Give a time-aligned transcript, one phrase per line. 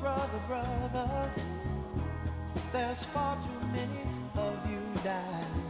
[0.00, 1.30] brother, brother.
[2.72, 4.02] There's far too many
[4.36, 5.62] of you dying.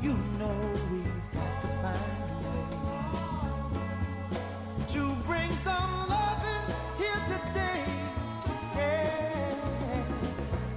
[0.00, 1.98] You know we've got to find
[2.30, 2.64] a way
[4.88, 7.84] to bring some loving here today.
[8.76, 9.54] Yeah.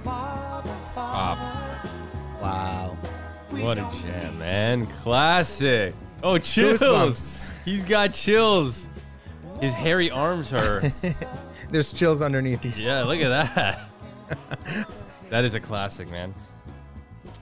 [0.02, 1.88] Father, Father.
[2.40, 2.96] Wow.
[3.50, 4.86] What a jam, man.
[4.86, 5.94] Classic.
[6.22, 6.80] Oh, chills.
[6.80, 7.42] Goosebumps.
[7.64, 8.88] He's got chills.
[9.62, 10.82] His hairy arms are.
[11.70, 12.84] There's chills underneath these.
[12.84, 13.88] yeah, look at that.
[15.30, 16.34] that is a classic, man.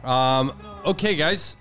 [0.05, 0.53] Um,
[0.85, 1.57] okay, guys.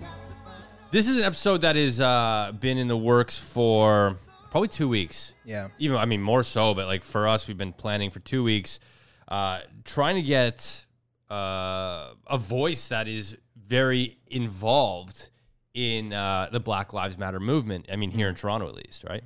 [0.90, 4.16] This is an episode that has uh, been in the works for
[4.50, 5.32] probably two weeks.
[5.46, 5.68] Yeah.
[5.78, 8.80] Even, I mean, more so, but like for us, we've been planning for two weeks,
[9.28, 10.84] uh, trying to get
[11.30, 15.30] uh, a voice that is very involved
[15.72, 17.86] in uh, the Black Lives Matter movement.
[17.90, 19.24] I mean, here in Toronto, at least, right?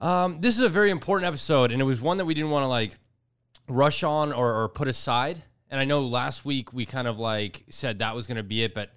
[0.00, 2.64] Um, this is a very important episode, and it was one that we didn't want
[2.64, 2.98] to like
[3.68, 5.42] rush on or, or put aside.
[5.70, 8.62] And I know last week we kind of like said that was going to be
[8.62, 8.90] it, but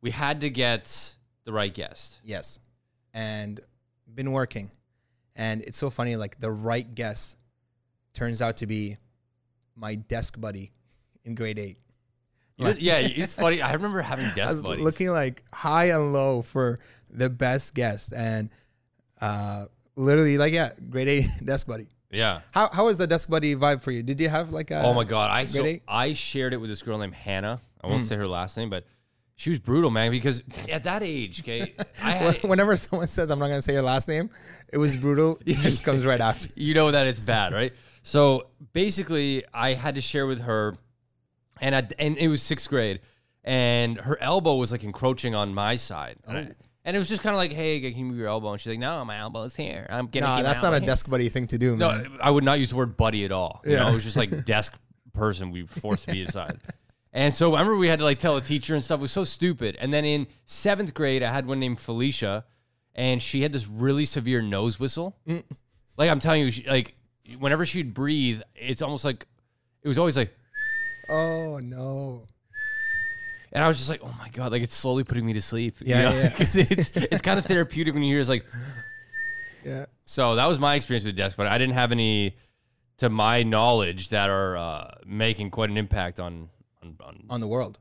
[0.00, 2.18] we had to get the right guest.
[2.24, 2.60] Yes.
[3.14, 3.60] And
[4.12, 4.70] been working.
[5.36, 7.38] And it's so funny, like the right guest
[8.14, 8.96] turns out to be
[9.76, 10.72] my desk buddy
[11.24, 11.78] in grade eight.
[12.56, 13.62] You- yeah, it's funny.
[13.62, 14.84] I remember having I was buddies.
[14.84, 18.12] looking like high and low for the best guest.
[18.12, 18.50] And
[19.20, 19.66] uh
[19.98, 21.88] literally like yeah, grade A desk buddy.
[22.10, 22.40] yeah.
[22.52, 24.02] How how was the desk buddy vibe for you?
[24.02, 25.82] Did you have like a Oh my god, I so eight?
[25.86, 27.60] I shared it with this girl named Hannah.
[27.82, 28.08] I won't mm.
[28.08, 28.84] say her last name, but
[29.36, 30.10] she was brutal, man.
[30.10, 33.82] Because at that age, okay, I had, Whenever someone says I'm not gonna say your
[33.82, 34.30] last name,
[34.72, 35.38] it was brutal.
[35.46, 36.48] It just comes right after.
[36.54, 37.72] you know that it's bad, right?
[38.02, 40.76] So basically, I had to share with her,
[41.60, 43.00] and I, and it was sixth grade,
[43.44, 46.46] and her elbow was like encroaching on my side, I- oh.
[46.88, 48.70] And it was just kind of like, "Hey, can you move your elbow?" And she's
[48.70, 49.86] like, "No, my elbow's here.
[49.90, 52.18] I'm getting." No, that's not a desk buddy thing to do, No, man.
[52.20, 53.60] I would not use the word buddy at all.
[53.64, 53.80] You Yeah.
[53.80, 54.74] know, it was just like desk
[55.12, 56.58] person we forced to be aside.
[57.12, 59.00] And so I remember we had to like tell a teacher and stuff.
[59.00, 59.76] It was so stupid.
[59.80, 62.44] And then in seventh grade, I had one named Felicia,
[62.94, 65.16] and she had this really severe nose whistle.
[65.26, 65.42] Mm.
[65.96, 66.94] Like I'm telling you, she, like
[67.38, 69.26] whenever she'd breathe, it's almost like
[69.82, 70.34] it was always like,
[71.10, 72.22] Oh no.
[73.52, 75.76] And I was just like, oh my god, like it's slowly putting me to sleep.
[75.80, 76.16] you Yeah, know?
[76.18, 76.32] yeah.
[76.38, 78.44] it's it's kind of therapeutic when you hear it's like.
[79.64, 79.86] Yeah.
[80.04, 82.36] So that was my experience with desk, but I didn't have any,
[82.98, 86.48] to my knowledge, that are uh, making quite an impact on
[86.82, 87.78] on, on, On the world.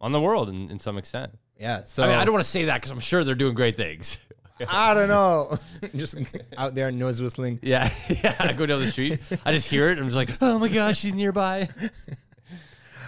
[0.00, 1.32] on the world in, in some extent.
[1.58, 1.82] Yeah.
[1.84, 3.76] So I mean, I don't want to say that because I'm sure they're doing great
[3.76, 4.16] things.
[4.68, 5.56] I don't know.
[5.94, 6.16] just
[6.56, 7.60] out there nose whistling.
[7.62, 8.34] yeah, yeah.
[8.40, 10.68] I go down the street, I just hear it, and I'm just like, oh my
[10.68, 11.68] gosh, she's nearby.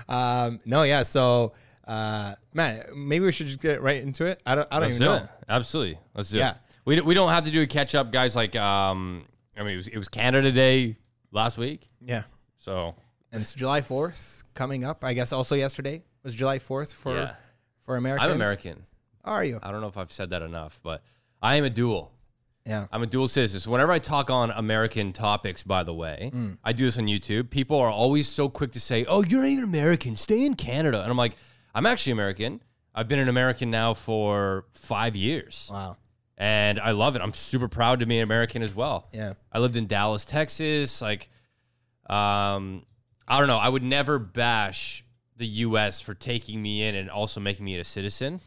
[0.09, 1.03] Um, no, yeah.
[1.03, 1.53] So,
[1.90, 4.40] uh, man, maybe we should just get right into it.
[4.46, 4.68] I don't.
[4.70, 5.24] I don't Let's even do know.
[5.24, 5.30] it.
[5.48, 6.50] Absolutely, let's do Yeah.
[6.52, 6.56] it.
[6.84, 8.34] We we don't have to do a catch up, guys.
[8.36, 10.96] Like, um, I mean, it was it was Canada Day
[11.32, 12.22] last week, Yeah.
[12.58, 12.94] so
[13.32, 15.04] And it's July Fourth coming up.
[15.04, 17.34] I guess also yesterday was July Fourth for Yeah.
[17.78, 18.30] for Americans.
[18.30, 18.86] I'm American.
[19.24, 19.58] Are you?
[19.62, 21.02] I don't know if I've said that enough, but
[21.42, 22.12] I am a dual.
[22.66, 22.86] Yeah.
[22.92, 23.60] I'm a dual citizen.
[23.60, 26.30] So whenever I talk on American topics, by the way,
[26.64, 27.50] I do this on YouTube.
[27.50, 30.14] People are always so quick to say, "Oh, you're not even American.
[30.16, 31.36] Stay in Canada." And I'm like,
[31.75, 32.62] "I'm actually American.
[32.94, 35.97] I've been an American now for five years, Wow.
[36.36, 37.22] and I love it.
[37.22, 39.08] I'm super proud to be an American as well.
[39.12, 39.34] Yeah.
[39.53, 41.00] I lived in Dallas, Texas.
[41.00, 41.28] Like,
[42.09, 42.84] um,
[43.28, 43.59] I don't know.
[43.59, 45.04] I would never bash
[45.36, 46.00] the U.S.
[46.00, 48.41] for taking me in and also making me a citizen.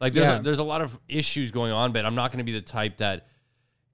[0.00, 0.38] Like, there's Yeah.
[0.38, 2.60] a, there's a lot of issues going on, but I'm not going to be the
[2.64, 3.26] type that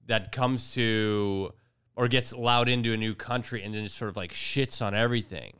[0.05, 1.51] that comes to
[1.95, 4.95] or gets allowed into a new country and then just sort of like shits on
[4.95, 5.58] everything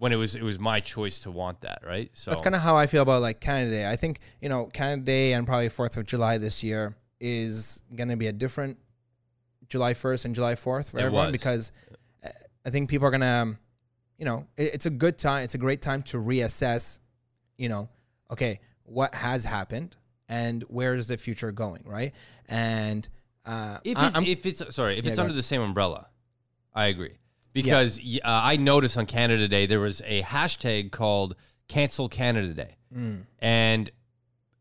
[0.00, 2.10] when it was it was my choice to want that, right?
[2.14, 2.30] So.
[2.30, 3.86] That's kind of how I feel about like Canada Day.
[3.88, 8.16] I think you know Canada Day and probably Fourth of July this year is gonna
[8.16, 8.78] be a different
[9.68, 11.32] July first and July fourth for It everyone was.
[11.32, 11.72] because
[12.24, 12.28] uh,
[12.64, 13.58] I think people are gonna, um,
[14.16, 15.44] you know, it, it's a good time.
[15.44, 16.98] It's a great time to reassess.
[17.58, 17.90] You know,
[18.30, 19.96] okay, what has happened
[20.30, 22.14] and where is the future going, right?
[22.48, 23.06] And
[23.44, 26.08] uh, if, I- it, I'm- if it's sorry, if Yeah, it's under the same umbrella,
[26.74, 27.18] I agree
[27.52, 31.34] because y uh, I noticed on Canada Day there was a hashtag called
[31.68, 33.90] Cancel Canada Day, Mm, and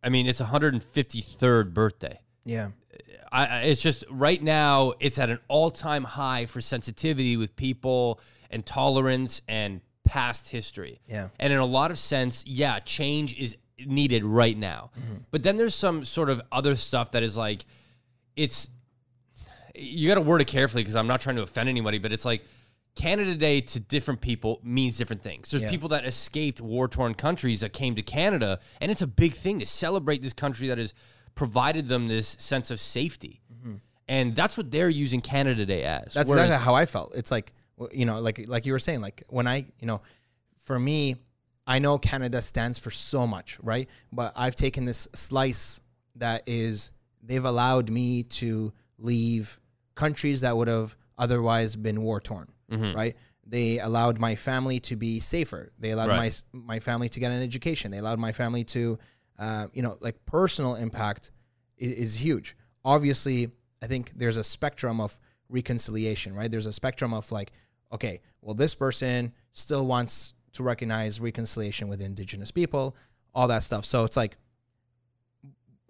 [0.03, 2.19] I mean it's 153rd birthday.
[2.45, 2.69] yeah,
[3.31, 8.19] I, I- it's just right now it's at an all-time high for sensitivity with people
[8.50, 11.00] and tolerance and past history.
[11.07, 11.30] Yeah.
[11.39, 14.89] And in a lot of sense, yeah, change is needed right now.
[15.31, 17.65] But then there's some sort of other stuff that is like
[18.35, 18.69] it's
[19.75, 22.25] you got to word it carefully because I'm not trying to offend anybody, but it's
[22.25, 22.44] like
[22.99, 25.49] Canada Day to different people means different things.
[25.51, 25.69] There's Yeah.
[25.69, 29.59] people that escaped war torn countries that came to Canada, and it's a big thing
[29.59, 30.93] to celebrate this country that has
[31.35, 33.41] provided them this sense of safety.
[33.53, 33.75] Mm-hmm.
[34.07, 36.13] and that's what they're using Canada Day as.
[36.15, 37.15] That's Whereas- exactly how I felt.
[37.15, 37.53] It's like
[37.93, 40.01] you know, like like you were saying, like when I, you know,
[40.57, 41.15] for me,
[41.67, 43.87] I know Canada stands for so much, right?
[44.11, 45.79] But I've taken this slice
[46.15, 46.91] that is
[47.23, 49.59] they've allowed me to leave
[49.95, 52.95] countries that would have otherwise been war torn, Mm-hmm.
[52.95, 53.16] right?
[53.45, 55.71] They allowed my family to be safer.
[55.80, 56.42] They allowed Right.
[56.54, 57.89] my my family to get an education.
[57.92, 59.00] They allowed my family to,
[59.39, 61.31] uh, you know, like personal impact
[61.77, 62.56] is, is huge.
[62.86, 63.51] Obviously,
[63.81, 65.19] I think there's a spectrum of
[65.50, 66.51] reconciliation, right?
[66.51, 67.51] There's a spectrum of like,
[67.92, 72.95] okay, well, this person still wants to recognize reconciliation with Indigenous people,
[73.33, 73.83] all that stuff.
[73.86, 74.38] So it's like,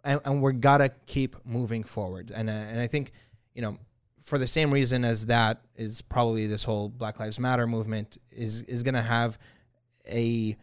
[0.04, 2.32] and, and we're gotta keep moving forward.
[2.34, 3.12] And uh, and I think,
[3.54, 3.78] you know,
[4.30, 8.62] for the same reason as that is probably this whole Black Lives Matter movement is
[8.62, 9.38] is gonna have
[10.08, 10.56] a,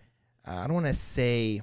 [0.46, 1.60] uh, I don't want to say,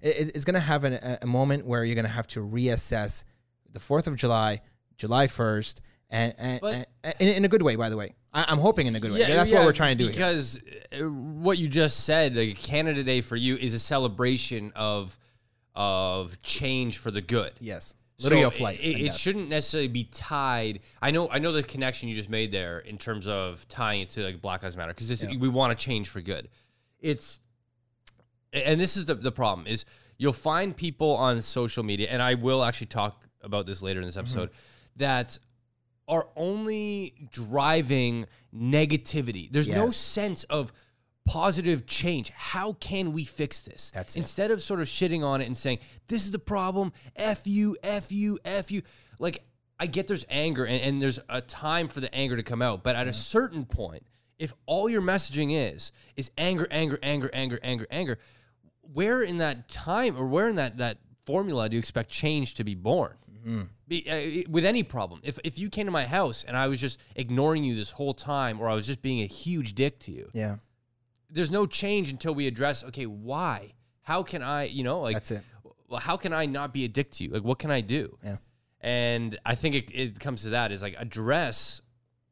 [0.00, 3.24] it, it's gonna have an, a, moment where you're gonna have to reassess
[3.72, 4.60] the Fourth of July,
[4.96, 7.74] July first, and, and, But- and in, in a good way.
[7.74, 9.20] By the way, I, I'm hoping in a good way.
[9.20, 10.10] Yeah, That's what we're trying to do.
[10.10, 10.60] Because
[10.92, 15.18] uh, what you just said, like Canada Day for you is a celebration of
[15.74, 17.52] of change for the good.
[17.60, 18.84] Yes, literally So of life.
[18.84, 20.80] It, it shouldn't necessarily be tied.
[21.00, 21.28] I know.
[21.30, 24.40] I know the connection you just made there in terms of tying it to like
[24.42, 26.48] Black Lives Matter because we want to change for good.
[27.00, 27.38] It's
[28.52, 29.84] and this is the the problem is
[30.18, 34.06] you'll find people on social media, and I will actually talk about this later in
[34.06, 34.50] this episode
[34.96, 35.38] that
[36.08, 39.50] are only driving negativity.
[39.50, 40.72] There's no sense of
[41.24, 42.30] positive change.
[42.30, 43.90] How can we fix this?
[43.94, 44.20] That's it.
[44.20, 45.78] Instead of sort of shitting on it and saying,
[46.08, 48.82] this is the problem, F you, F you, F you.
[49.18, 49.44] Like,
[49.78, 52.82] I get there's anger and, and there's a time for the anger to come out.
[52.82, 54.06] But at a certain point,
[54.38, 58.18] if all your messaging is, is anger, anger, anger, anger, anger, anger,
[58.80, 62.64] where in that time or where in that, that formula do you expect change to
[62.64, 63.14] be born?
[63.88, 65.20] Be, uh, with any problem.
[65.24, 68.14] If, if you came to my house and I was just ignoring you this whole
[68.14, 70.56] time or I was just being a huge dick to you, yeah,
[71.32, 75.30] there's no change until we address okay why how can i you know like That's
[75.32, 75.42] it.
[75.88, 78.18] well how can i not be a dick to you like what can i do
[78.24, 78.36] Yeah.
[78.80, 81.80] and i think it, it comes to that is like address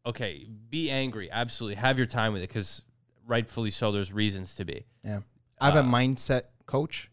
[0.07, 2.85] okay be angry absolutely have your time with it because
[3.27, 5.21] rightfully so there's reasons to be Yeah.
[5.61, 7.11] I have a uh, mindset coach,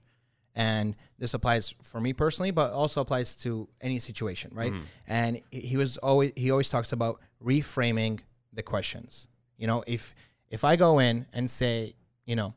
[0.55, 4.71] and this applies for me personally, but also applies to any situation, right?
[4.71, 4.85] Mm-hmm.
[5.07, 8.21] And he- he was always he always talks about reframing
[8.53, 9.27] the questions.
[9.57, 10.13] You know, if
[10.49, 11.95] if I go in and say,
[12.25, 12.53] you know,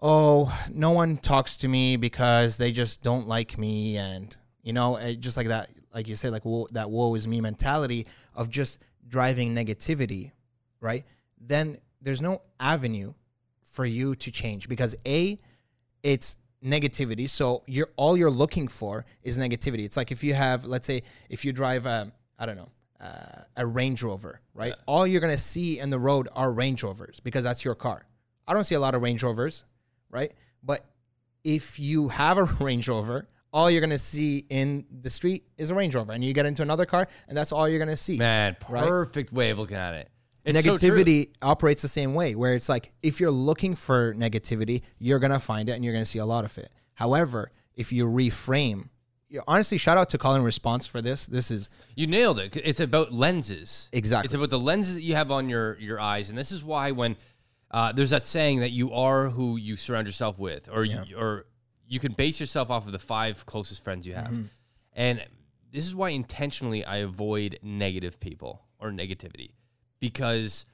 [0.00, 4.96] oh, no one talks to me because they just don't like me, and you know,
[4.96, 8.50] eh, just like that, like you say, like woe, that woe is me mentality of
[8.50, 10.32] just driving negativity,
[10.80, 11.04] right?
[11.40, 13.14] Then there's no avenue
[13.62, 15.38] for you to change because a
[16.02, 20.64] it's negativity so you're all you're looking for is negativity it's like if you have
[20.64, 22.68] let's say if you drive a i don't know
[23.02, 24.74] uh, a range rover right?
[24.86, 28.06] All you're going to see in the road are range rovers because that's your car.
[28.46, 29.64] I don't see a lot of range rovers
[30.10, 30.32] right?
[30.62, 30.84] But
[31.44, 35.70] if you have a range rover all you're going to see in the street is
[35.70, 37.96] a range rover and you get into another car and that's all you're going to
[37.96, 38.86] see man Right.
[38.88, 40.08] perfect way of looking at it.
[40.44, 44.82] It's so negativity operates the same way where it's like if you're looking for negativity
[44.98, 46.70] you're gonna find it and you're gonna see a lot of it.
[46.94, 48.88] However if you reframe
[49.48, 52.56] honestly shout out to call and response for this this is You nailed it.
[52.56, 53.88] It's about lenses.
[53.92, 54.26] Exactly.
[54.26, 56.90] It's about the lenses that you have on your your eyes, and this is why
[56.90, 57.16] when
[57.70, 61.46] uh, there's that saying that you are who you surround yourself with, or you, or
[61.88, 64.42] you can base yourself off of the five closest friends you have, Mm-hmm.
[64.94, 65.24] and
[65.72, 69.52] this is why intentionally I avoid negative people or negativity
[70.00, 70.66] because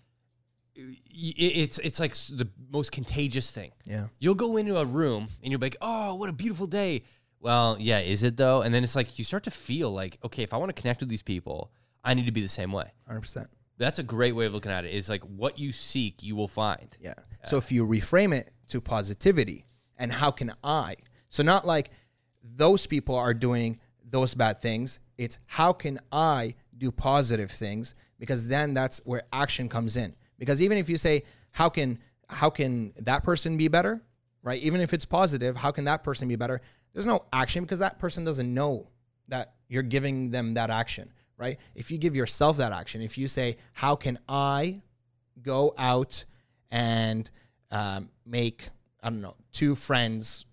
[0.75, 3.73] it's it's like the most contagious thing.
[3.85, 4.07] Yeah.
[4.19, 7.03] You'll go into a room and you'll be like, "Oh, what a beautiful day."
[7.41, 8.63] Well, yeah, is it though?
[8.63, 11.01] And then it's like you start to feel like, okay, if I want to connect
[11.01, 11.71] with these people,
[12.05, 12.93] I need to be the same way.
[13.11, 14.93] 100% That's a great way of looking at it.
[14.93, 16.97] Is like what you seek, you will find.
[17.01, 17.15] Yeah.
[17.45, 19.67] So if you reframe it to positivity
[19.97, 20.97] and how can I?
[21.31, 21.91] So not like
[22.43, 23.79] those people are doing
[24.11, 25.01] those bad things.
[25.17, 27.95] It's how can I do positive things?
[28.19, 30.15] Because then that's where action comes in.
[30.39, 34.03] Because even if you say how can how can that person be better?
[34.43, 34.63] Right?
[34.63, 36.61] Even if it's positive, how can that person be better?
[36.93, 38.89] There's no action because that person doesn't know
[39.29, 41.59] that you're giving them that action, right?
[41.75, 44.83] If you give yourself that action, if you say, How can I
[45.43, 46.25] go out
[46.71, 47.31] and
[47.71, 48.69] um, make
[49.03, 50.47] I don't know two friends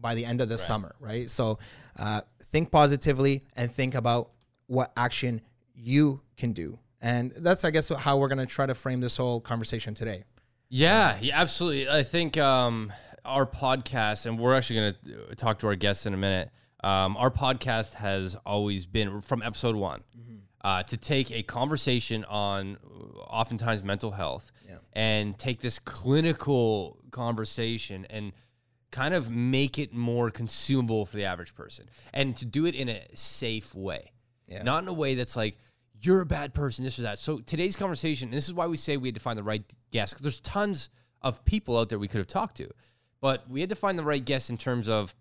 [0.00, 1.28] by the end of the summer, right?
[1.28, 1.58] So
[1.98, 2.20] uh,
[2.52, 4.30] think positively and think about
[4.66, 5.40] what action
[5.74, 9.40] you can do, and that's I guess how we're gonna try to frame this whole
[9.40, 10.24] conversation today.
[10.68, 11.88] Yeah, yeah, absolutely.
[11.88, 12.92] I think um,
[13.28, 14.94] our podcast, and we're actually going
[15.28, 16.50] to talk to our guests in a minute.
[16.82, 20.02] Um, our podcast has always been from episode one
[20.62, 24.76] uh, to take a conversation on uh, oftentimes mental health Yeah.
[24.92, 28.32] and take this clinical conversation and
[28.90, 32.88] kind of make it more consumable for the average person and to do it in
[32.88, 34.12] a safe way.
[34.46, 34.62] Yeah.
[34.62, 35.58] Not in a way that's like,
[36.00, 37.18] you're a bad person, this or that.
[37.18, 40.22] So today's conversation, this is why we say we had to find the right guest.
[40.22, 40.88] there's tons
[41.22, 42.70] of people out there we could have talked to.
[43.20, 45.14] But we had to find the right guest in terms of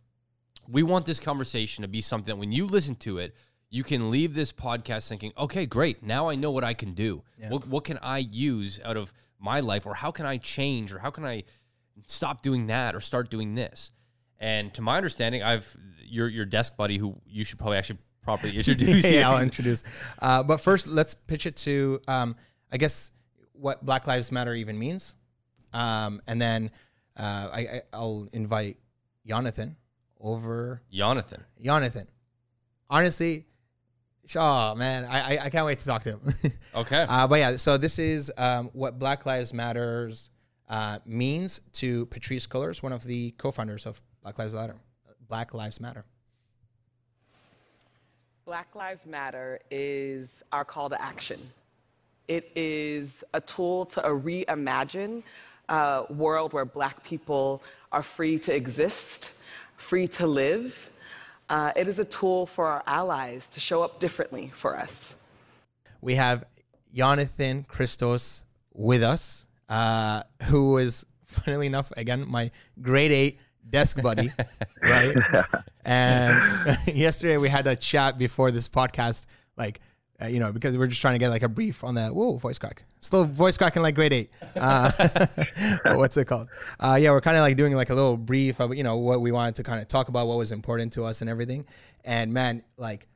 [0.68, 3.36] we want this conversation to be something that when you listen to it,
[3.70, 6.04] you can leave this podcast thinking, okay, great.
[6.04, 7.24] Now I know what I can do.
[7.50, 9.86] What, what can I use out of my life?
[9.86, 10.94] Or how can I change?
[10.94, 11.44] Or how can I
[12.06, 13.92] stop doing that or start doing this?
[14.39, 15.75] And to my understanding, I've
[16.06, 19.10] your your desk buddy who you should probably actually properly introduce.
[19.10, 19.30] yeah.
[19.30, 19.84] I'll introduce.
[20.22, 22.36] Uh, but first, let's pitch it to, um,
[22.72, 23.12] I guess,
[23.54, 25.16] what Black Lives Matter even means,
[25.74, 26.70] um, and then
[27.17, 28.77] uh, I, I, I'll invite
[29.25, 29.75] Jonathan
[30.19, 30.81] over.
[30.91, 31.43] Jonathan.
[31.62, 32.07] Jonathan,
[32.89, 33.45] honestly,
[34.36, 36.33] oh man, I, I, I can't wait to talk to him.
[36.75, 37.05] Okay.
[37.09, 40.29] uh, but yeah, so this is um, what Black Lives Matters
[40.69, 44.75] uh, means to Patrisse Cullors, one of the co-founders of Black Lives Matter.
[45.27, 46.05] Black Lives Matter.
[48.45, 51.39] Black Lives Matter is our call to action.
[52.27, 55.24] It is a tool to reimagine
[55.69, 59.31] a world where black people are free to exist,
[59.77, 60.91] free to live.
[61.50, 65.15] Uh, it is a tool for our allies to show up differently for us.
[66.01, 66.43] we have
[66.93, 68.43] Jonathan Kristos
[68.74, 74.31] with us, uh, who is, funnily enough, again, my grade eight desk buddy,
[74.81, 75.15] right?
[75.83, 79.25] and yesterday we had a chat before this podcast,
[79.57, 79.79] like,
[80.21, 82.13] uh, you know, because we're just trying to get like a brief on that.
[82.13, 82.83] Whoa, voice crack.
[83.01, 84.31] Still voice cracking like grade eight.
[84.55, 84.91] Uh,
[85.95, 86.47] what's it called?
[86.79, 89.21] Uh, yeah, we're kind of like doing like a little brief of, you know, what
[89.21, 91.65] we wanted to kind of talk about, what was important to us and everything.
[92.03, 93.07] And man, like,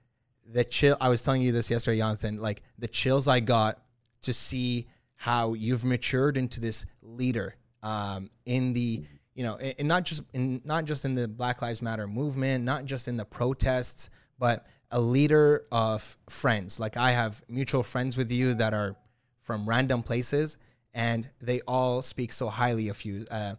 [0.53, 3.79] the chill I was telling you this yesterday, Jonathan, like the chills I got
[4.23, 9.03] to see how you've matured into this leader um, in the
[9.33, 12.85] you know and not just in not just in the Black Lives Matter movement, not
[12.85, 16.79] just in the protests, but a leader of friends.
[16.79, 18.95] Like I have mutual friends with you that are
[19.39, 20.57] from random places,
[20.93, 23.25] and they all speak so highly of you.
[23.31, 23.55] Uh,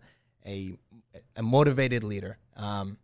[0.46, 0.74] a
[1.36, 2.38] a motivated leader.
[2.56, 2.98] Um,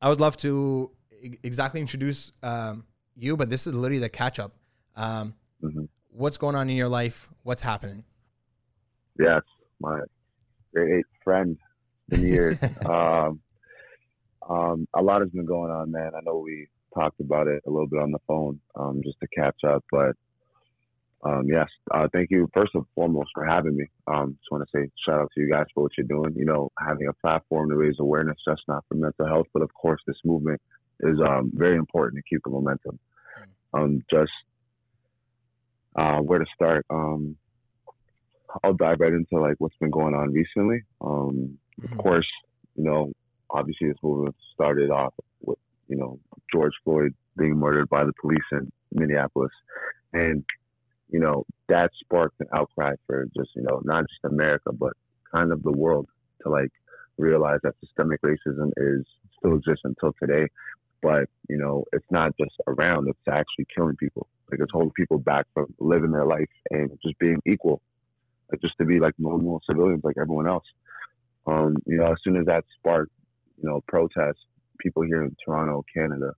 [0.00, 2.84] I would love to e- exactly introduce um,
[3.16, 4.52] you, but this is literally the catch up.
[4.96, 5.88] Um, Mhm.
[6.10, 7.28] What's going on in your life?
[7.42, 8.04] What's happening?
[9.18, 9.42] Yes,
[9.80, 10.00] my
[10.72, 11.56] grade eight friend.
[12.08, 12.58] Been years.
[12.84, 13.40] um,
[14.48, 16.12] um, a lot has been going on, man.
[16.14, 19.26] I know we talked about it a little bit on the phone, um, just to
[19.28, 19.84] catch up.
[19.90, 20.16] But
[21.24, 23.86] um, yes, uh, thank you first and foremost for having me.
[24.06, 26.34] Um, just want to say shout out to you guys for what you're doing.
[26.36, 29.72] You know, having a platform to raise awareness, just not for mental health, but of
[29.74, 30.60] course, this movement
[31.00, 32.98] is um, very important to keep the momentum.
[33.72, 34.30] Um, just
[35.96, 36.86] uh, where to start.
[36.90, 37.36] Um,
[38.62, 40.84] I'll dive right into like what's been going on recently.
[41.00, 41.92] Um, Mhm.
[41.92, 42.30] Of course,
[42.76, 43.12] you know,
[43.50, 45.58] obviously this movement started off with
[45.94, 46.18] you know
[46.52, 49.52] George Floyd being murdered by the police in Minneapolis,
[50.12, 50.44] and
[51.08, 54.92] you know that sparked an outcry for just you know not just America but
[55.32, 56.08] kind of the world
[56.42, 56.72] to like
[57.16, 59.06] realize that systemic racism is
[59.38, 60.48] still exists until today.
[61.00, 64.26] But you know, it's not just around; it's actually killing people.
[64.50, 67.80] Like it's holding people back from living their life and just being equal
[68.50, 70.64] like just to be like normal civilians like everyone else.
[71.46, 73.12] Um, you know, as soon as that sparked,
[73.62, 74.44] you know, protests,
[74.78, 76.32] people here in Toronto, Canada,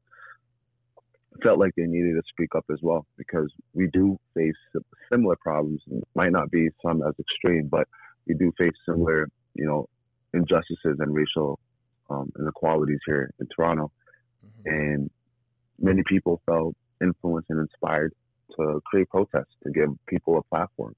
[1.43, 4.55] felt like they needed to speak up as well because we do face
[5.11, 5.83] similar problems.
[6.15, 7.87] Might not be some as extreme, but
[8.27, 9.87] we do face similar, you know,
[10.33, 11.59] injustices and racial
[12.09, 13.91] um, inequalities here in Toronto.
[14.65, 15.11] And
[15.79, 18.13] many people felt influenced and inspired
[18.57, 20.95] to create protests to give people a platform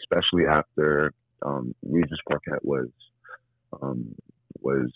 [0.00, 1.12] especially after
[1.44, 2.88] um, Regis Paquet was
[3.80, 4.14] um,
[4.60, 4.90] was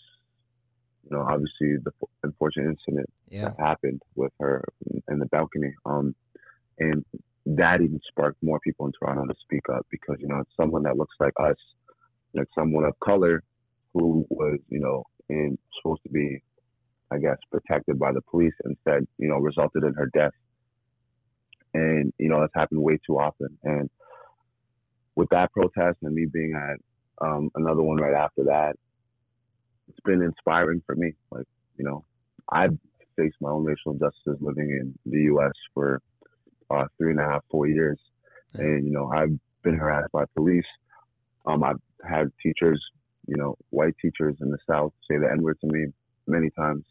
[1.03, 1.91] you know obviously the
[2.23, 3.45] unfortunate incident Yeah.
[3.49, 4.63] that happened with her
[5.09, 6.15] in- the balcony, um,
[6.79, 7.05] and
[7.45, 10.83] that even sparked more people in Toronto to speak up because you know it's someone
[10.83, 11.57] that looks like us,
[12.33, 13.43] like someone of color
[13.93, 16.41] who was you know in supposed to be,
[17.11, 20.33] I guess, protected by the police, instead you know resulted in her death,
[21.73, 23.89] and you know that's happened way too often, and
[25.15, 26.77] with that protest and me being at
[27.25, 28.75] um, another one right after that,
[29.91, 31.13] it's been inspiring for me.
[31.31, 32.05] Like, you know,
[32.49, 32.77] I've
[33.17, 35.51] faced my own racial injustices living in the U.S.
[35.73, 36.01] for
[36.69, 37.99] uh, three and a half, four years.
[38.53, 40.65] And, you know, I've been harassed by police.
[41.45, 42.81] Um, I've had teachers,
[43.27, 45.87] you know, white teachers in the South say the N word to me
[46.27, 46.85] many times.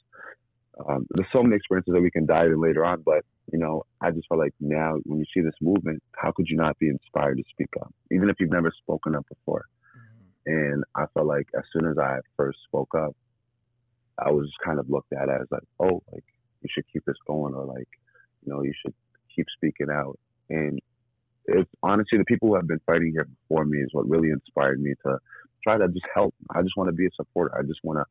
[0.88, 3.82] um, there's so many experiences that we can dive in later on, but you know,
[4.00, 6.88] I just feel like now when you see this movement, how could you not be
[6.88, 9.64] inspired to speak up, even if you've never spoken up before?
[10.46, 13.14] And I felt like as soon as I first spoke up,
[14.18, 16.24] I was kind of looked at as like, oh, like
[16.62, 17.88] you should keep this going, or like,
[18.44, 18.94] you know, you should
[19.34, 20.18] keep speaking out.
[20.48, 20.78] And
[21.46, 24.80] it's honestly the people who have been fighting here before me is what really inspired
[24.80, 25.18] me to
[25.62, 26.34] try to just help.
[26.54, 27.56] I just want to be a supporter.
[27.56, 28.04] I just want to,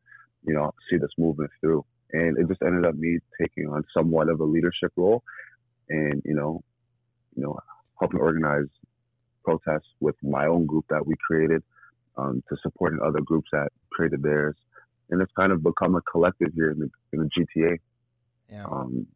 [0.46, 1.86] you know, see this movement through.
[2.12, 5.22] And it just ended up me taking on somewhat of a leadership role,
[5.90, 6.64] and you know,
[7.36, 7.60] you know,
[8.00, 8.66] helping organize
[9.44, 11.62] protests with my own group that we created,
[12.20, 14.56] um, to supporting other groups that created theirs,
[15.10, 17.78] and it's kind of become a collective here in the in the GTA
[18.50, 18.66] Yeah.
[18.66, 19.08] um,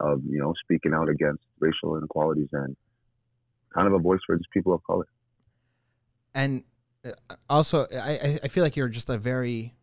[0.00, 2.76] of you know speaking out against racial inequalities and
[3.74, 5.06] kind of a voice for just people of color.
[6.34, 6.62] and
[7.04, 7.10] uh,
[7.48, 9.74] also I, I- feel like you're just a very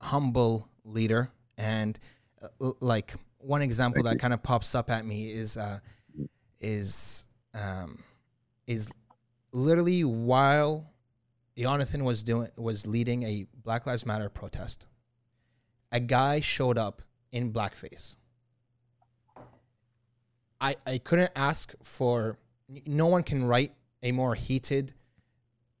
[0.00, 1.98] humble leader and
[2.42, 5.78] uh, like one example that kind of pops up at me is uh
[6.60, 8.02] is um
[8.66, 8.92] is
[9.52, 10.90] literally while
[11.60, 14.86] Jonathan was doing was leading a Black Lives Matter protest
[15.92, 17.02] a guy showed up
[17.32, 18.16] in blackface
[20.60, 22.38] I I couldn't ask for
[22.86, 24.92] no one can write a more heated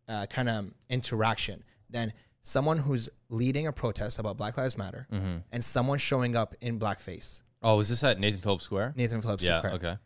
[0.08, 5.06] uh, kind of interaction than someone who's leading a protest about Black Lives Matter
[5.52, 7.42] and someone showing up in blackface.
[7.62, 8.94] Oh, was this at Nathan Phillips Square?
[8.96, 9.44] Nathan Phillips.
[9.44, 9.58] yeah.
[9.58, 9.72] Square.
[9.74, 9.96] Okay.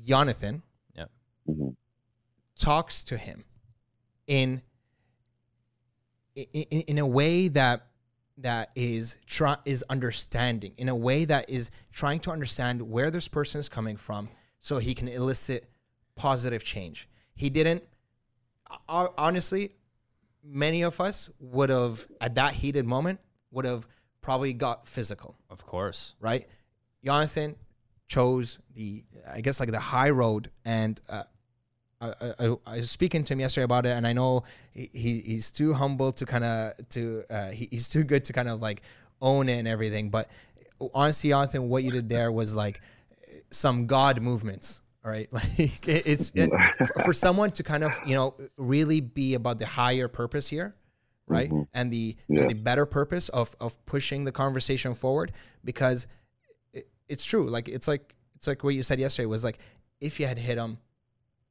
[0.00, 0.62] Jonathan
[0.94, 1.04] Yeah.
[1.46, 1.68] hmm
[2.58, 3.44] talks to him
[4.26, 4.62] in
[6.36, 7.86] in, in, a way that
[8.38, 13.28] that is try, is understanding in a way that is trying to understand where this
[13.28, 14.28] person is coming from
[14.58, 15.68] so he can elicit
[16.14, 17.82] positive change he didn't
[18.88, 19.72] honestly
[20.44, 23.18] many of us would have at that heated moment
[23.50, 23.86] would have
[24.20, 26.14] probably got physical Of course.
[26.20, 26.46] right?
[27.04, 27.54] Jonathan
[28.08, 31.22] chose the, I guess, like the high road, and uh,
[32.00, 35.20] I, I, I was speaking to him yesterday about it, and I know he, he-
[35.22, 38.60] he's too humble to kind of to uh, he, he's too good to kind of
[38.60, 38.82] like
[39.22, 40.10] own it and everything.
[40.10, 40.28] But
[40.94, 42.80] honestly, Jonathan, what you did there was like
[43.50, 44.80] some God movements.
[45.04, 49.00] All right, like it, it's it, for, for someone to kind of you know really
[49.00, 50.74] be about the higher purpose here,
[51.28, 52.46] right, and the Yeah.
[52.48, 55.32] the better purpose of of pushing the conversation forward
[55.64, 56.08] because
[56.72, 57.48] it, it's true.
[57.48, 59.58] Like it's like it's like what you said yesterday was like
[60.00, 60.76] if you had hit him,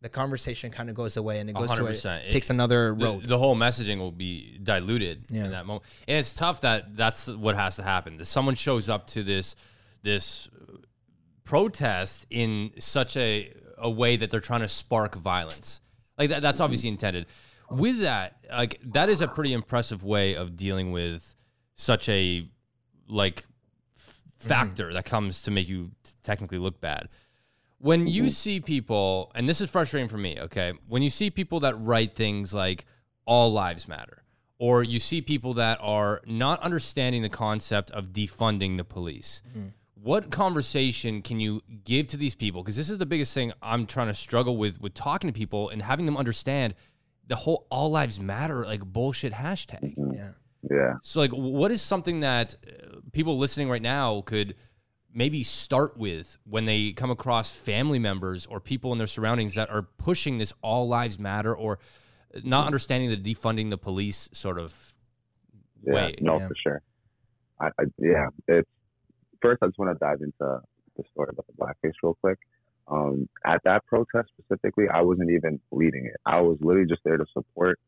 [0.06, 2.30] the conversation kind of goes away and it goes to a, 100%.
[2.30, 3.28] takes another the, road.
[3.28, 5.46] the whole messaging will be diluted Yeah.
[5.46, 5.84] in that moment.
[6.08, 8.18] And it's tough that that's what has to happen.
[8.18, 9.56] That someone shows up to this
[10.04, 10.48] this
[11.44, 15.82] protest in such a a way that they're trying to spark violence.
[16.20, 17.26] Like that, that's obviously intended.
[17.72, 21.34] With that, like that is a pretty impressive way of dealing with
[21.74, 22.48] such a
[23.08, 23.44] like
[23.98, 24.48] f- mm-hmm.
[24.50, 27.10] factor that comes to make you t- technically look bad
[27.80, 30.74] when you see people, and this is frustrating for me, okay?
[30.88, 32.86] When you see people that write things like
[33.26, 34.24] all lives matter,
[34.58, 39.42] or you see people that are not understanding the concept of defunding the police,
[39.94, 42.64] what conversation can you give to these people?
[42.64, 45.70] Because this is the biggest thing I'm trying to struggle with with talking to people
[45.70, 46.76] and having them understand
[47.28, 49.94] the whole all lives matter like bullshit hashtag.
[50.14, 50.32] yeah.
[50.70, 50.96] Yeah.
[51.04, 54.56] So, like, what is something that uh, people listening right now could
[55.16, 59.70] maybe start with when they come across family members or people in their surroundings that
[59.70, 61.80] are pushing this all lives matter or
[62.44, 64.94] not understanding the defunding the police sort of
[65.82, 65.94] Yeah.
[65.94, 66.16] way?
[66.20, 66.48] No, Yeah.
[66.50, 66.82] for sure.
[67.62, 68.28] I, I yeah.
[68.50, 68.70] It's
[69.42, 69.64] first.
[69.64, 70.62] I just want to dive into
[70.98, 72.38] the story about the blackface real quick.
[72.90, 76.16] Um, at that protest specifically, I wasn't even leading it.
[76.26, 77.80] I was literally just there to support.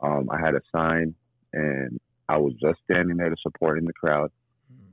[0.00, 1.14] Um, I had a sign,
[1.54, 4.30] and I was just standing there to support in the crowd.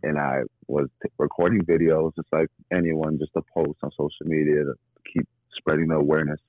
[0.04, 4.64] And I was t- recording videos, just like anyone, just to post on social media
[4.64, 4.74] to
[5.12, 6.40] keep spreading the awareness.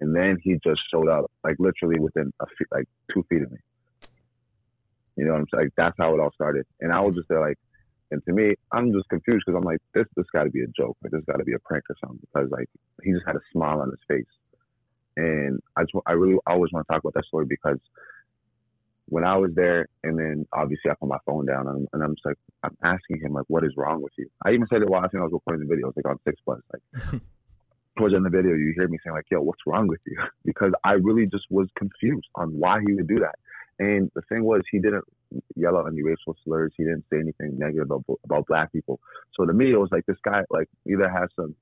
[0.00, 3.50] And then he just showed up, like literally within a feet, like two feet of
[3.50, 3.58] me.
[5.16, 5.64] You know what I'm saying?
[5.64, 6.66] Like that's how it all started.
[6.80, 7.58] And I was just there like,
[8.10, 10.66] and to me, I'm just confused because I'm like, this this got to be a
[10.68, 10.96] joke.
[11.02, 12.68] Like this got to be a prank or something because like
[13.02, 14.24] he just had a smile on his face.
[15.16, 17.78] And I just, I really always want to talk about that story because
[19.10, 22.14] when I was there, and then obviously I put my phone down and, and I'm
[22.14, 24.30] just like, I'm asking him like, what is wrong with you?
[24.44, 25.88] I even said it while I think I was recording the video.
[25.88, 27.20] It was like on six plus, like
[27.98, 30.00] towards the end of the video, you hear me saying like, yo, what's wrong with
[30.06, 30.16] you?
[30.44, 33.34] because I really just was confused on why he would do that.
[33.80, 35.04] And the thing was, he didn't
[35.56, 36.72] yell out any racial slurs.
[36.76, 39.00] He didn't say anything negative about, about black people.
[39.34, 41.56] So to me, it was like this guy like either has some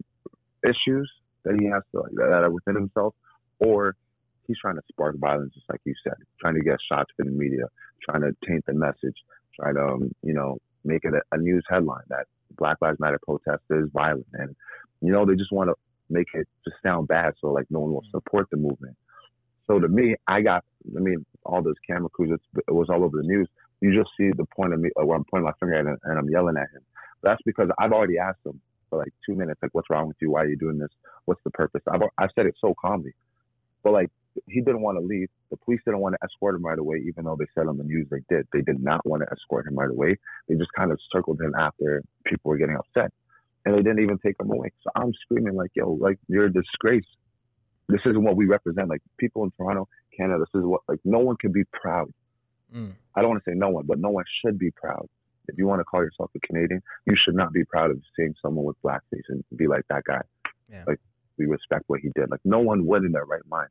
[0.64, 1.10] issues
[1.44, 3.14] that he has to like, that are within himself,
[3.58, 3.94] or
[4.48, 7.30] he's trying to spark violence, just like you said, trying to get shots for the
[7.30, 7.66] media,
[8.02, 9.14] trying to taint the message,
[9.54, 13.20] try to um, you know make it a, a news headline that Black Lives Matter
[13.22, 14.56] protest is violent, and
[15.00, 15.76] you know they just want to
[16.10, 18.96] make it just sound bad, so like no one will support the movement.
[19.66, 20.64] So to me, I got,
[20.96, 23.48] I mean, all those camera crews, it's, it was all over the news.
[23.80, 26.18] You just see the point of me, where I'm pointing my finger at him and
[26.18, 26.80] I'm yelling at him.
[27.22, 30.30] That's because I've already asked him for like two minutes, like, what's wrong with you?
[30.30, 30.88] Why are you doing this?
[31.26, 31.82] What's the purpose?
[31.86, 33.12] I've, I've said it so calmly,
[33.82, 34.10] but like,
[34.46, 35.28] he didn't want to leave.
[35.50, 37.84] The police didn't want to escort him right away, even though they said on the
[37.84, 38.46] news they did.
[38.52, 40.16] They did not want to escort him right away.
[40.48, 43.12] They just kind of circled him after people were getting upset.
[43.64, 44.72] And they didn't even take him away.
[44.82, 47.06] So I'm screaming like, yo, like you're a disgrace.
[47.88, 48.88] This isn't what we represent.
[48.88, 52.12] Like people in Toronto, Canada, this is what like no one can be proud.
[52.74, 52.94] Mm.
[53.14, 55.08] I don't want to say no one, but no one should be proud.
[55.48, 58.34] If you want to call yourself a Canadian, you should not be proud of seeing
[58.42, 60.20] someone with blackface and be like that guy.
[60.70, 60.84] Yeah.
[60.86, 61.00] Like
[61.38, 62.30] we respect what he did.
[62.30, 63.70] Like no one would in their right mind.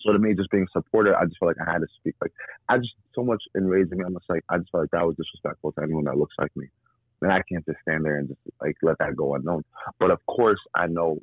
[0.00, 2.14] So to me, just being supported, I just felt like I had to speak.
[2.20, 2.32] Like
[2.68, 4.04] I just so much enraged me.
[4.04, 6.54] I'm just like I just felt like that was disrespectful to anyone that looks like
[6.56, 6.66] me.
[7.20, 9.64] And I can't just stand there and just like let that go unknown.
[9.98, 11.20] But of course, I know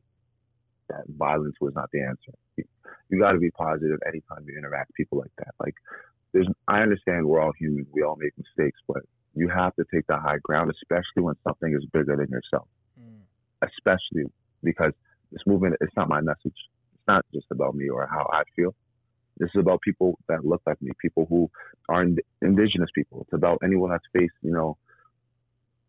[0.89, 2.33] that violence was not the answer.
[2.57, 2.65] You,
[3.09, 5.53] you got to be positive anytime you interact with people like that.
[5.59, 5.75] Like
[6.33, 7.88] there's, I understand we're all human.
[7.91, 9.03] We all make mistakes, but
[9.35, 12.67] you have to take the high ground, especially when something is bigger than yourself.
[12.99, 13.21] Mm.
[13.61, 14.29] Especially
[14.63, 14.91] because
[15.31, 16.55] this movement, it's not my message.
[17.07, 18.73] Not just about me or how I feel.
[19.37, 21.49] This is about people that look like me, people who
[21.89, 23.21] are ind- indigenous people.
[23.23, 24.77] It's about anyone that's faced, you know,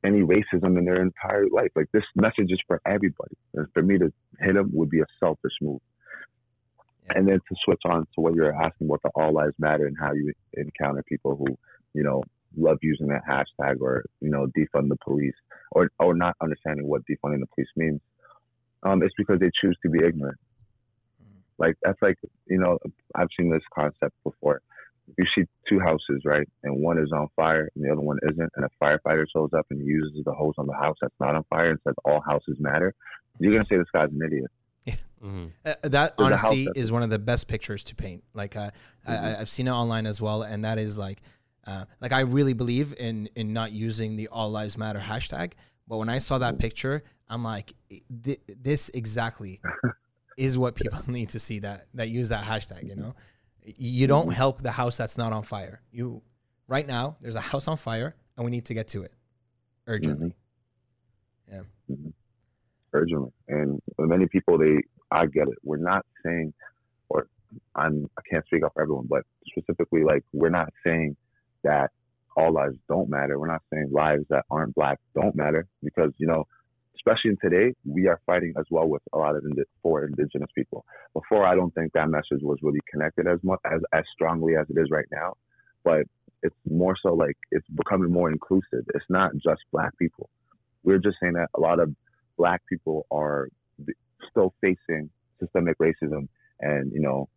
[0.04, 1.70] any racism in their entire life.
[1.74, 3.36] Like this message is for everybody.
[3.54, 5.80] And for me to hit them would be a selfish move.
[7.06, 7.18] Yeah.
[7.18, 9.96] And then to switch on to what you're asking about the all lives matter and
[9.98, 11.56] how you encounter people who,
[11.94, 12.22] you know,
[12.56, 15.34] love using that hashtag or, you know, defund the police
[15.72, 18.00] or or not understanding what defunding the police means.
[18.82, 20.38] Um, it's because they choose to be ignorant.
[21.58, 22.16] Like that's like,
[22.46, 22.78] you know,
[23.14, 24.60] I've seen this concept before
[25.16, 26.46] you see two houses, right?
[26.64, 29.66] And one is on fire and the other one isn't, and a firefighter shows up
[29.70, 32.56] and uses the hose on the house that's not on fire and says all houses
[32.58, 32.94] matter,
[33.38, 34.50] you're gonna say this guy's an idiot.
[35.22, 35.50] Mhm.
[35.64, 38.22] Uh, that There's honestly is one of the best pictures to paint.
[38.34, 38.70] Like uh,
[39.06, 41.22] I, I, I've seen it online as well, and that is like,
[41.66, 45.52] uh, like I really believe in in not using the All Lives Matter hashtag.
[45.88, 47.72] But when I saw that picture, I'm like,
[48.24, 49.60] th- this exactly
[50.36, 52.88] is what people need to see that that use that hashtag.
[52.88, 53.14] You know,
[53.62, 54.30] you don't mm-hmm.
[54.32, 55.80] help the house that's not on fire.
[55.90, 56.22] You
[56.68, 59.12] right now there's a house on fire, and we need to get to it
[59.86, 60.28] urgently.
[60.28, 61.54] Mm-hmm.
[61.54, 62.08] Yeah mm-hmm.
[62.92, 63.32] urgently.
[63.48, 65.58] And many people, they, I get it.
[65.62, 66.52] We're not saying,
[67.08, 67.28] or
[67.74, 71.16] I'm, I can't speak up for everyone, but specifically, like, we're not saying
[71.64, 71.90] that
[72.36, 73.38] all lives don't matter.
[73.38, 76.46] We're not saying lives that aren't black don't matter because, you know,
[77.06, 80.48] especially in today, we are fighting as well with a lot of indi- for indigenous
[80.54, 80.84] people.
[81.14, 84.66] Before, I don't think that message was really connected as much as, as strongly as
[84.68, 85.34] it is right now,
[85.84, 86.02] but
[86.42, 88.84] it's more so like it's becoming more inclusive.
[88.94, 90.28] It's not just black people.
[90.84, 91.94] We're just saying that a lot of
[92.36, 93.48] black people are
[94.30, 96.28] still facing systemic racism
[96.60, 97.28] and you know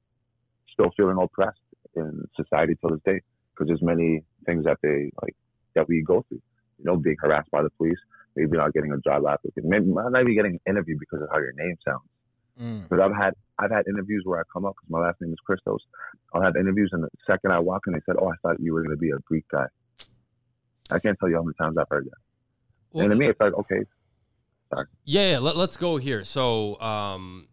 [0.73, 1.59] still feeling oppressed
[1.95, 3.21] in society till this day
[3.53, 5.35] because there's many things that they like
[5.75, 6.41] that we go through
[6.77, 7.97] you know being harassed by the police
[8.35, 11.37] maybe not getting a job applicant maybe not even getting an interview because of how
[11.37, 12.03] your name sounds
[12.61, 12.89] Mm.
[12.89, 15.39] but I've had I've had interviews where I come up because my last name is
[15.47, 15.79] Kristos.
[16.33, 18.73] I'll have interviews, and the second I walk in, they said, "Oh, I thought you
[18.73, 19.65] were going to be a Greek guy."
[20.89, 22.17] I can't tell you how many times I've heard that.
[22.91, 23.83] Well, and to me, it's like, okay,
[25.05, 25.37] Yeah, yeah.
[25.39, 26.23] Let, us go here.
[26.23, 27.47] So, um,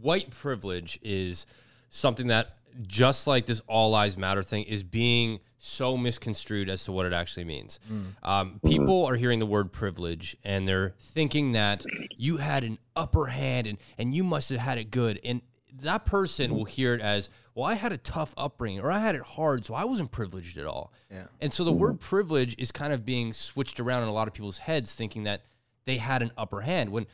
[0.00, 1.46] white privilege is
[1.88, 6.92] something that, just like this all lives matter thing, is being so misconstrued as to
[6.92, 7.80] what it actually means.
[8.22, 11.84] Um, people are hearing the word privilege and they're thinking that
[12.16, 15.20] you had an upper hand and, and you must have had it good.
[15.24, 15.40] And
[15.80, 19.14] that person will hear it as, well, I had a tough upbringing or I had
[19.14, 20.92] it hard, so I wasn't privileged at all.
[21.10, 21.24] Yeah.
[21.40, 24.34] And so the word privilege is kind of being switched around in a lot of
[24.34, 25.42] people's heads, thinking that
[25.86, 26.90] they had an upper hand.
[26.90, 27.06] When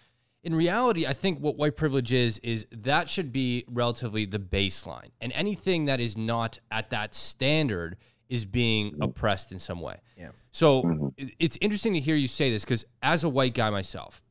[0.42, 5.10] in reality, I think what white privilege is, is that should be relatively the baseline.
[5.20, 7.96] And anything that is not at that standard
[8.28, 9.02] is being mm-hmm.
[9.02, 9.96] oppressed in some way.
[10.16, 10.30] Yeah.
[10.50, 11.08] So mm-hmm.
[11.16, 14.22] it- it's interesting to hear you say this because as a white guy myself,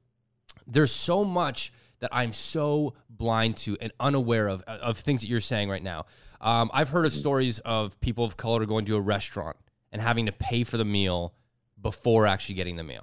[0.65, 5.27] there's so much that I'm so blind to and unaware of uh, of things that
[5.27, 6.05] you're saying right now.
[6.39, 7.19] Um, I've heard of mm-hmm.
[7.19, 9.57] stories of people of color going to a restaurant
[9.91, 11.33] and having to pay for the meal
[11.81, 13.01] before actually getting the meal.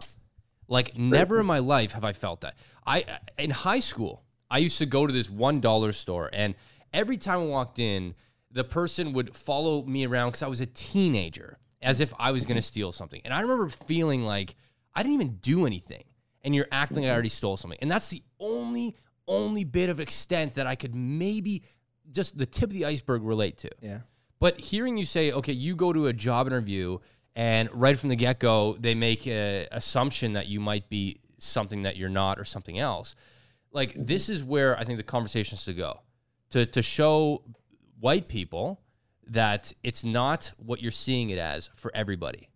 [0.68, 2.56] Like never in my life have I felt that.
[2.86, 3.04] I
[3.38, 6.54] in high school, I used to go to this one dollar store, and
[6.92, 8.14] every time I walked in,
[8.50, 12.46] the person would follow me around because I was a teenager, as if I was
[12.46, 13.20] going to steal something.
[13.24, 14.54] And I remember feeling like
[14.94, 16.04] I didn't even do anything,
[16.42, 17.78] and you're acting like I already stole something.
[17.82, 18.96] And that's the only
[19.28, 21.62] only bit of extent that I could maybe
[22.10, 23.70] just the tip of the iceberg relate to.
[23.80, 24.00] Yeah.
[24.38, 26.98] But hearing you say, okay, you go to a job interview
[27.34, 31.82] and right from the get go, they make an assumption that you might be something
[31.82, 33.14] that you're not or something else.
[33.72, 36.00] Like this is where I think the conversation has to go
[36.50, 37.42] to to show
[38.00, 38.80] white people
[39.28, 42.48] that it's not what you're seeing it as for everybody.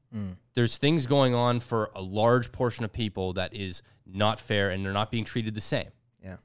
[0.54, 4.84] There's things going on for a large portion of people that is not fair and
[4.84, 5.90] they're not being treated the same.
[6.22, 6.36] Yeah.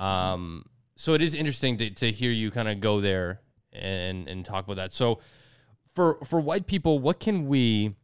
[0.00, 0.66] Um,
[0.96, 3.40] so it is interesting to, to hear you kind of go there
[3.72, 4.92] and and talk about that.
[4.92, 5.20] So
[5.94, 7.94] for for white people, what can we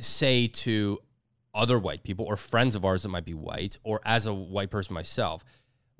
[0.00, 1.00] say to
[1.54, 4.70] other white people or friends of ours that might be white, or as a white
[4.70, 5.44] person myself,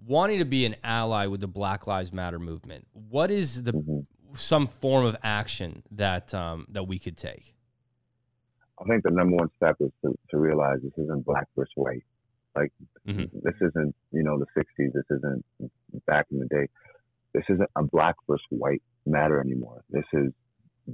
[0.04, 2.86] wanting to be an ally with the Black Lives Matter movement?
[2.92, 7.54] What is the some form of action that um, that we could take?
[8.80, 12.02] I think the number one step is to, to realize this isn't black versus white.
[12.56, 12.72] Like
[13.06, 13.30] Mhm.
[13.42, 14.92] this isn't, you know, the '60s.
[14.92, 15.44] This isn't
[16.06, 16.66] back in the day.
[17.32, 19.82] This isn't a black versus white matter anymore.
[19.90, 20.32] This is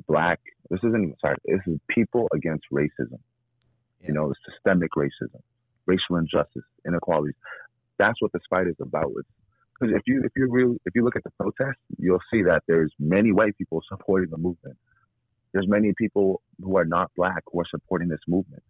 [0.07, 0.41] black.
[0.71, 1.37] This isn't sorry.
[1.47, 3.19] This is people against racism.
[4.01, 4.09] Yeah.
[4.09, 5.41] You know, systemic racism,
[5.87, 7.35] racial injustice, inequalities.
[7.99, 9.13] That's what this fight is about.
[9.81, 12.63] Because if you if you really if you look at the protests, you'll see that
[12.67, 14.77] there's many white people supporting the movement.
[15.53, 18.63] There's many people who are not black who are supporting this movement.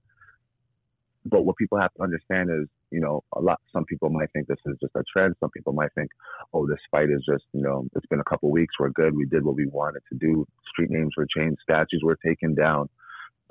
[1.26, 3.60] But what people have to understand is, you know, a lot.
[3.72, 5.34] Some people might think this is just a trend.
[5.38, 6.10] Some people might think,
[6.54, 8.74] oh, this fight is just, you know, it's been a couple weeks.
[8.78, 9.14] We're good.
[9.14, 10.46] We did what we wanted to do.
[10.70, 11.60] Street names were changed.
[11.62, 12.88] Statues were taken down.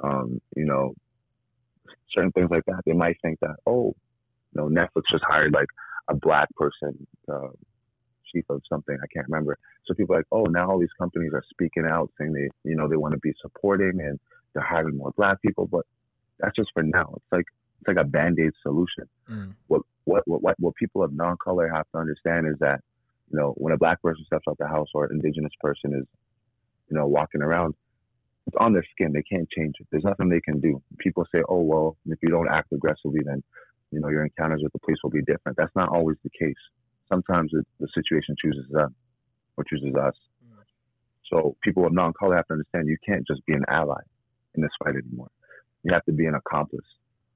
[0.03, 0.93] Um, you know,
[2.13, 2.81] certain things like that.
[2.85, 3.95] They might think that, oh,
[4.53, 5.67] you know, Netflix just hired like
[6.09, 7.49] a black person, uh,
[8.31, 8.97] chief of something.
[9.01, 9.57] I can't remember.
[9.85, 12.75] So people are like, oh, now all these companies are speaking out, saying they, you
[12.75, 14.19] know, they want to be supporting and
[14.53, 15.67] they're hiring more black people.
[15.67, 15.85] But
[16.39, 17.13] that's just for now.
[17.15, 17.45] It's like
[17.79, 19.05] it's like a band aid solution.
[19.29, 19.53] Mm.
[19.67, 22.81] What, what what what what people of non color have to understand is that,
[23.31, 26.05] you know, when a black person steps out the house or an indigenous person is,
[26.89, 27.75] you know, walking around,
[28.49, 29.13] it's on their skin.
[29.13, 29.87] They can't change it.
[29.91, 30.81] There's nothing they can do.
[30.97, 33.43] People say, oh well, if you don't act aggressively, then
[33.91, 35.55] you know your encounters with the police will be different.
[35.57, 36.57] That's not always the case.
[37.07, 38.95] Sometimes it, the situation chooses them
[39.55, 40.15] or chooses us.
[41.31, 44.01] So people of non-color have to understand you can't just be an ally
[44.55, 45.29] in this fight anymore.
[45.83, 46.85] You have to be an accomplice.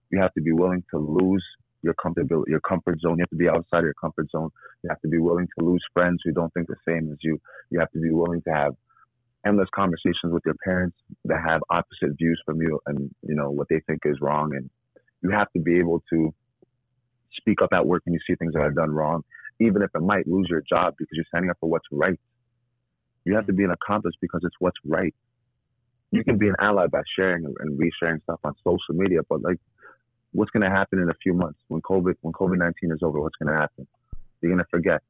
[0.09, 1.43] You have to be willing to lose
[1.83, 3.17] your comfortability, your comfort zone.
[3.17, 4.49] You have to be outside your comfort zone.
[4.83, 7.39] You have to be willing to lose friends who don't think the same as you.
[7.69, 8.73] You have to be willing to have
[9.45, 13.67] endless conversations with your parents that have opposite views from you and you know what
[13.69, 14.55] they think is wrong.
[14.55, 14.69] And
[15.21, 16.33] you have to be able to
[17.33, 19.23] speak up at work when you see things that are done wrong
[19.59, 22.19] even if it might lose your job because you're standing up for what's right.
[23.25, 25.13] You have to be an accomplice because it's what's right.
[26.11, 29.57] You can be an ally by sharing and resharing stuff on social media but like
[30.31, 31.59] what's going to happen in a few months?
[31.67, 33.87] When covid when covid-19 is over what's going to happen?
[34.41, 35.01] You're going to forget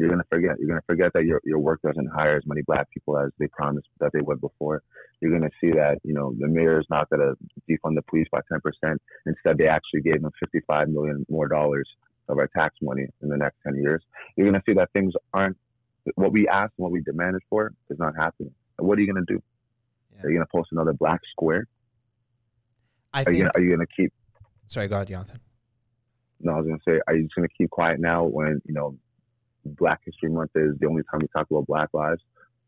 [0.00, 0.58] you're going to forget.
[0.58, 3.30] You're going to forget that your, your work doesn't hire as many black people as
[3.38, 4.82] they promised that they would before.
[5.20, 7.34] You're going to see that, you know, the mayor is not going to
[7.68, 8.96] defund the police by 10%.
[9.26, 11.86] Instead, they actually gave them 55 million more dollars
[12.30, 14.02] of our tax money in the next 10 years.
[14.36, 15.58] You're going to see that things aren't,
[16.14, 18.54] what we asked and what we demanded for is not happening.
[18.78, 19.42] What are you going to do?
[20.14, 20.22] Yeah.
[20.22, 21.66] Are you going to post another black square?
[23.12, 23.36] I Are think.
[23.36, 24.14] you, gonna, are you going to keep,
[24.66, 25.40] sorry, go ahead, Jonathan.
[26.40, 28.62] no, I was going to say, are you just going to keep quiet now when,
[28.64, 28.96] you know,
[29.64, 32.22] Black History Month is the only time we talk about Black lives?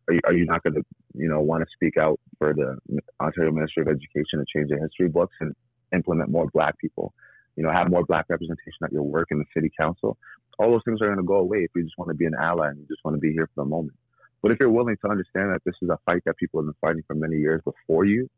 [0.09, 0.83] Are you, are you not going to,
[1.14, 2.76] you know, want to speak out for the
[3.20, 5.55] Ontario Ministry of Education to change the history books and
[5.94, 7.14] implement more Black people?
[7.57, 10.16] You know, have more Black representation at your work in the city council.
[10.59, 12.35] All those things are going to go away if you just want to be an
[12.35, 13.96] ally and you just want to be here for the moment.
[14.42, 16.74] But if you're willing to understand that this is a fight that people have been
[16.81, 18.28] fighting for many years before you,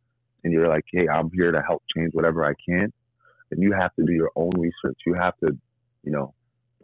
[0.45, 2.93] and you're like, hey, I'm here to help change whatever I can,
[3.51, 4.99] then you have to do your own research.
[5.07, 5.57] You have to,
[6.03, 6.35] you know,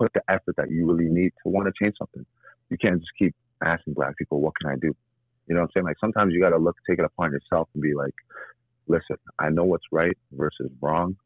[0.01, 2.25] put the effort that you really need to want to change something.
[2.71, 4.95] You can't just keep asking black people, what can I do?
[5.47, 5.85] You know what I'm saying?
[5.85, 8.15] Like sometimes you got to look, take it upon yourself and be like,
[8.87, 11.17] listen, I know what's right versus wrong.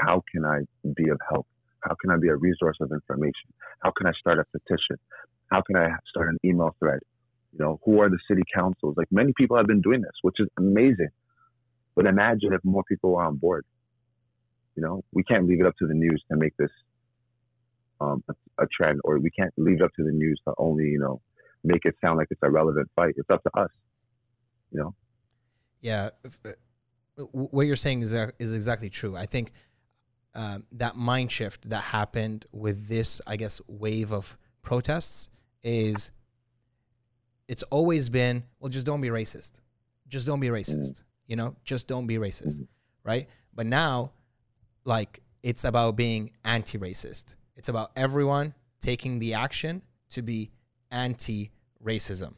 [0.00, 0.60] How can I
[0.94, 1.46] be of help?
[1.80, 3.52] How can I be a resource of information?
[3.80, 4.96] How can I start a petition?
[5.50, 6.98] How can I start an email thread?
[7.52, 8.94] You know, who are the city councils?
[8.96, 11.08] Like many people have been doing this, which is amazing.
[11.94, 13.64] But imagine if more people were on board.
[14.76, 16.70] You know, we can't leave it up to the news to make this
[18.00, 20.84] um, a, a trend, or we can't leave it up to the news to only,
[20.84, 21.20] you know,
[21.64, 23.14] make it sound like it's a relevant fight.
[23.16, 23.70] It's up to us.
[24.70, 24.94] You know,
[25.80, 26.10] Yeah,
[26.44, 26.50] uh,
[27.32, 29.16] what you're saying is uh, is exactly true.
[29.16, 29.52] I think
[30.34, 35.28] um, that mind shift that happened with this, I guess, wave of protests
[35.62, 36.10] is
[37.48, 39.60] it's always been well, just don't be racist,
[40.06, 42.60] just don't be racist, you know, just don't be racist,
[43.04, 43.28] right?
[43.54, 44.12] But now,
[44.84, 47.34] like, it's about being anti-racist.
[47.58, 50.52] It's about everyone taking the action to be
[50.90, 52.34] anti-racism.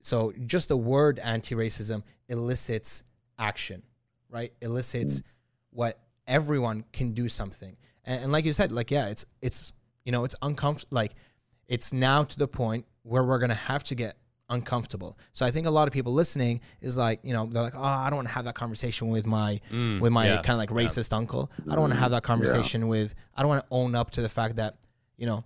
[0.00, 3.04] So just the word anti-racism elicits
[3.38, 3.82] action,
[4.30, 4.52] right?
[4.62, 5.22] Elicits
[5.70, 7.76] what everyone can do something.
[8.04, 9.72] And, and like you said, like yeah, it's it's
[10.04, 10.96] you know it's uncomfortable.
[10.96, 11.14] Like
[11.68, 14.16] it's now to the point where we're gonna have to get
[14.52, 15.18] uncomfortable.
[15.32, 17.82] So I think a lot of people listening is like, you know, they're like, oh,
[17.82, 20.58] I don't want to have that conversation with my mm, with my yeah, kind of
[20.58, 21.50] like racist uncle.
[21.66, 23.14] I don't want to mm, have that conversation with.
[23.34, 24.76] I don't want to own up to the fact that
[25.16, 25.44] you know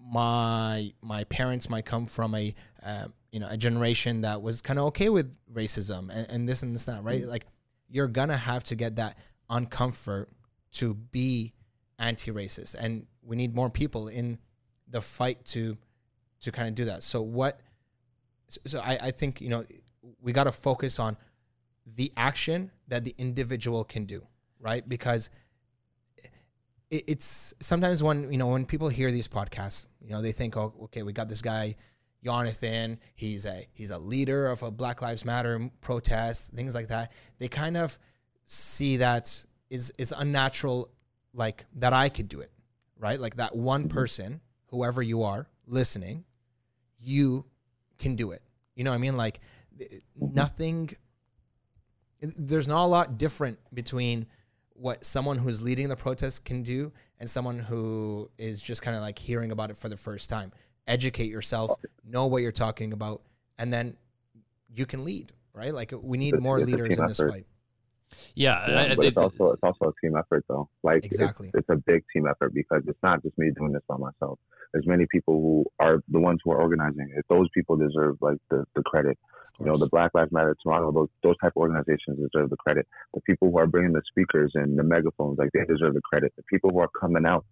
[0.00, 4.78] my my parents might come from a uh, you know a generation that was kind
[4.78, 7.28] of okay with racism and, and this and this and that right mm.
[7.28, 7.46] like
[7.88, 9.18] you're gonna have to get that
[9.50, 10.26] uncomfort
[10.72, 11.52] to be
[11.98, 14.38] anti-racist and we need more people in
[14.88, 15.76] the fight to
[16.40, 17.60] to kind of do that so what
[18.48, 19.64] so- I, I think you know
[20.20, 21.16] we got to focus on
[21.86, 24.26] the action that the individual can do
[24.64, 24.88] right?
[24.88, 25.28] Because
[26.90, 30.56] it, it's sometimes when you know when people hear these podcasts you know they think
[30.56, 31.74] oh okay we got this guy
[32.24, 37.12] jonathan he's a he's a leader of a black lives matter protest things like that.
[37.38, 37.98] They kind of
[38.46, 40.90] see that is is unnatural
[41.32, 42.50] like that i could do it
[42.96, 43.20] right?
[43.20, 46.24] Like that one person whoever you are listening
[46.98, 47.44] you
[47.98, 48.42] can do it
[48.74, 49.40] you know what i mean like
[49.78, 50.90] th- nothing
[52.20, 54.26] there's not a lot different between
[54.74, 59.02] what someone who's leading the protest can do and someone who is just kind of
[59.02, 60.52] like hearing about it for the first time.
[60.86, 61.70] Educate yourself,
[62.04, 63.22] know what you're talking about,
[63.58, 63.96] and then
[64.68, 65.72] you can lead, right?
[65.72, 67.46] Like we need more leaders in this fight.
[68.34, 70.68] Yeah, Yeah, I- I but think- it's also it's also a team effort though.
[70.82, 71.50] Like it's- Exactly.
[71.54, 74.38] it's, a big team effort because it's not just me doing this by myself.
[74.72, 77.24] There's many people who are the ones who are organizing it.
[77.28, 79.18] Those people deserve like the, the credit.
[79.60, 82.88] You know, the Black Lives Matter Toronto, those those type of organizations deserve the credit.
[83.14, 86.32] The people who are bringing the speakers and the megaphones, like they deserve the credit.
[86.36, 87.44] The people who are coming out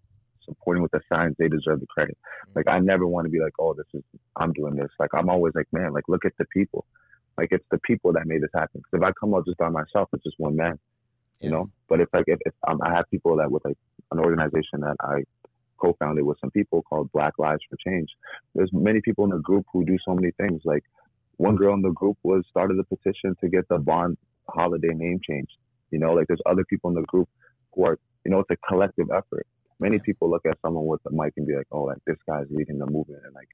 [0.43, 2.17] supporting with the signs, they deserve the credit.
[2.49, 2.55] Mm.
[2.57, 4.03] Like I never want to be like, oh, this is
[4.35, 4.89] I'm doing this.
[4.99, 6.85] Like I'm always like, man, like look at the people.
[7.37, 8.81] Like it's the people that made this happen.
[8.81, 10.79] Because if I come out just by myself, it's just one man
[11.39, 11.57] you Yeah.
[11.57, 11.71] know.
[11.89, 13.77] But it's like if, if um, I have people that with like
[14.11, 15.23] an organization that I
[15.77, 18.09] co-founded with some people called Black Lives for Change.
[18.55, 20.61] There's many people in the group who do so many things.
[20.63, 20.83] Like
[21.37, 24.17] one girl in the group was started a petition to get the Bond
[24.47, 25.51] holiday name changed.
[25.91, 27.27] You know, like there's other people in the group
[27.73, 29.45] who are, you know, it's a collective effort.
[29.79, 32.47] Many people look at someone with a mic and be like, oh, like this guy's
[32.49, 33.49] leading the movement and like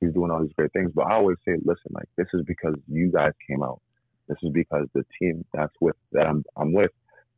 [0.00, 0.90] he's doing all these great things.
[0.94, 3.80] But I always say, listen, like this is because you guys came out.
[4.28, 6.92] This is because the team that's with that I'm I'm with,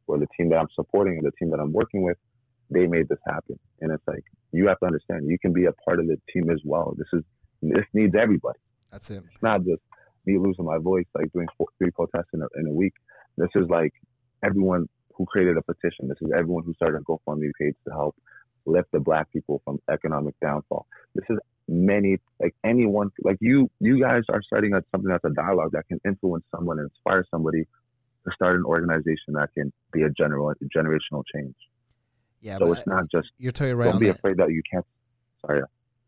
[0.07, 2.16] or the team that I'm supporting, or the team that I'm working with,
[2.70, 3.59] they made this happen.
[3.81, 6.51] And it's like you have to understand, you can be a part of the team
[6.51, 6.94] as well.
[6.96, 7.25] This is
[7.62, 8.59] this needs everybody.
[8.90, 9.22] That's it.
[9.33, 9.81] It's not just
[10.27, 12.94] me losing my voice, like doing four, three protests in a, in a week.
[13.37, 13.92] This is like
[14.44, 16.09] everyone who created a petition.
[16.09, 18.16] This is everyone who started a GoFundMe page to help
[18.66, 20.87] lift the black people from economic downfall.
[21.14, 25.31] This is many, like anyone, like you, you guys are starting at something that's a
[25.31, 27.64] dialogue that can influence someone and inspire somebody
[28.25, 31.55] to start an organization that can be a general, generational change.
[32.40, 34.16] Yeah, So but it's not just, you're totally right don't be that.
[34.16, 34.85] afraid that you can't,
[35.46, 35.62] sorry.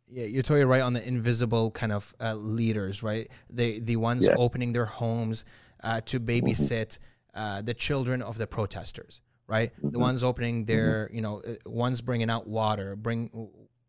[0.09, 3.27] Yeah, you're totally right on the invisible kind of uh, leaders, right?
[3.51, 4.33] The the ones Yeah.
[4.33, 4.40] Mm-hmm.
[4.40, 5.45] opening their homes
[5.83, 6.99] uh, to babysit
[7.35, 9.73] uh, the children of the protesters, right?
[9.77, 9.90] Mm-hmm.
[9.90, 13.31] The ones opening their, you know, uh, ones bringing out water, bring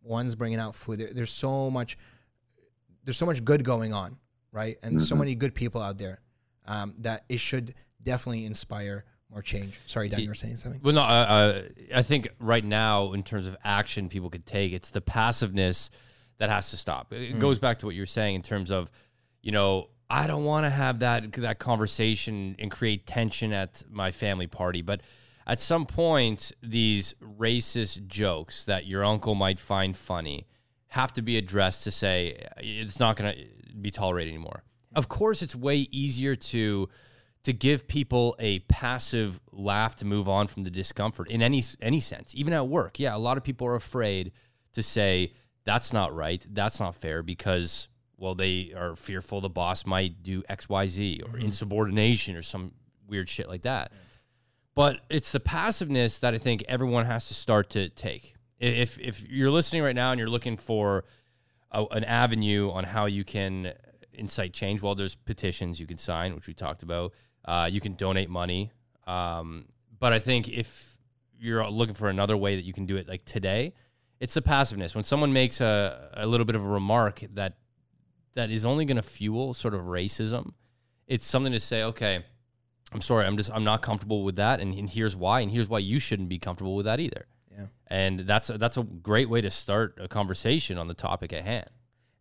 [0.06, 1.00] ones bringing out food.
[1.00, 1.98] There, there's so much,
[3.04, 4.18] there's so much good going on,
[4.52, 4.78] right?
[4.84, 5.06] And Mm-hmm.
[5.06, 6.22] so many good people out there
[6.66, 9.80] um, that it should definitely inspire more change.
[9.88, 10.80] Sorry, Dan, you were saying something.
[10.84, 11.62] Well, no, uh, uh,
[11.96, 15.90] I think right now, in terms of action people could take, it's the passiveness
[16.38, 17.12] that has to stop.
[17.14, 18.92] It goes back to what you were saying in terms of,
[19.42, 24.12] you know, I don't want to have that that conversation and create tension at my
[24.12, 25.02] family party, but
[25.48, 30.48] at some point, these racist jokes that your uncle might find funny
[30.90, 34.64] have to be addressed to say it's not going to be tolerated anymore.
[34.96, 36.90] Of course, it's way easier to
[37.44, 42.00] to give people a passive laugh to move on from the discomfort in any any
[42.00, 43.00] sense, even at work.
[43.00, 44.32] Yeah, a lot of people are afraid
[44.74, 49.86] to say that's not right, that's not fair because well they are fearful the boss
[49.86, 51.42] might do XYZ or mm-hmm.
[51.42, 52.72] insubordination or some
[53.08, 53.92] weird shit like that.
[54.76, 58.36] But it's the passiveness that I think everyone has to start to take.
[58.60, 61.06] If if you're listening right now and you're looking for
[61.72, 63.74] a, an avenue on how you can
[64.14, 67.14] incite change, well, there's petitions you can sign, which we talked about.
[67.46, 68.72] Uh, you can donate money,
[69.08, 69.66] um,
[70.00, 70.98] but I think if
[71.40, 73.74] you're looking for another way that you can do it, like today,
[74.20, 74.96] it's the passiveness.
[74.96, 77.58] When someone makes a, a little bit of a remark that
[78.34, 80.54] that is only going to fuel sort of racism,
[81.08, 82.26] it's something to say, okay,
[82.96, 85.68] I'm sorry, I'm just I'm not comfortable with that, and, and here's why, and here's
[85.68, 87.26] why you shouldn't be comfortable with that either.
[87.52, 87.66] Yeah.
[87.88, 91.44] And that's a, that's a great way to start a conversation on the topic at
[91.44, 91.70] hand.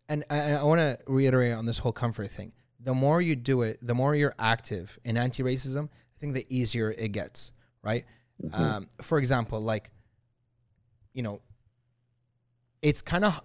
[0.09, 2.51] and I, I want to reiterate on this whole comfort thing.
[2.79, 6.91] The more you do it, the more you're active in anti-racism, I think the easier
[6.91, 7.51] it gets,
[7.81, 8.03] right?
[8.43, 8.59] Mhm.
[8.59, 9.89] Um, for example, like,
[11.13, 11.41] you know,
[12.81, 13.41] it's kind of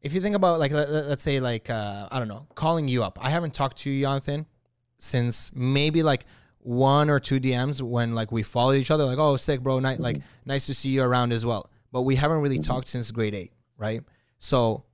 [0.00, 2.86] if you think about like let, let- let's say like uh, I don't know, calling
[2.88, 3.18] you up.
[3.20, 4.46] I haven't talked to you, Jonathan,
[4.98, 6.24] since maybe like
[6.62, 9.04] one or two DMs when like we follow each other.
[9.04, 9.78] Like, oh, sick, bro.
[9.78, 10.26] Night, like mm-hmm.
[10.46, 11.70] nice to see you around as well.
[11.90, 12.72] But we haven't really mm-hmm.
[12.72, 14.02] talked since grade eight, right?
[14.38, 14.84] So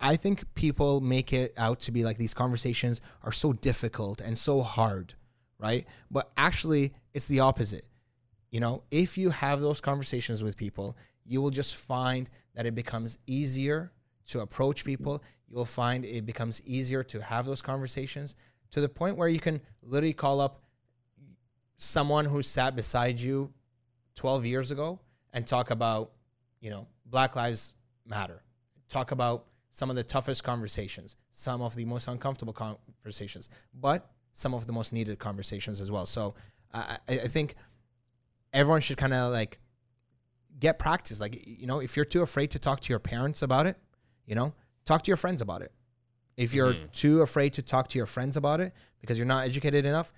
[0.00, 4.38] I think people make it out to be like these conversations are so difficult and
[4.38, 5.14] so hard,
[5.58, 5.86] right?
[6.10, 7.84] But actually, it's the opposite.
[8.50, 12.74] You know, if you have those conversations with people, you will just find that it
[12.74, 13.92] becomes easier
[14.26, 15.18] to approach people.
[15.18, 15.54] Mm-hmm.
[15.54, 18.34] You'll find it becomes easier to have those conversations
[18.70, 20.62] to the point where you can literally call up
[21.76, 23.52] someone who sat beside you
[24.16, 25.00] 12 years ago
[25.32, 26.12] and talk about,
[26.60, 27.74] you know, Black Lives
[28.06, 28.42] Matter.
[28.88, 34.52] Talk about some of the toughest conversations, some of the most uncomfortable conversations, but some
[34.52, 36.06] of the most needed conversations as well.
[36.06, 36.34] So
[36.72, 37.54] I, I think
[38.52, 39.58] everyone should kind of like
[40.58, 41.20] get practice.
[41.20, 43.76] Like, you know, if you're too afraid to talk to your parents about it,
[44.26, 44.54] you know,
[44.84, 45.72] talk to your friends about it.
[46.40, 49.84] If you're too afraid to talk to your friends about it because you're not educated
[49.84, 50.12] enough,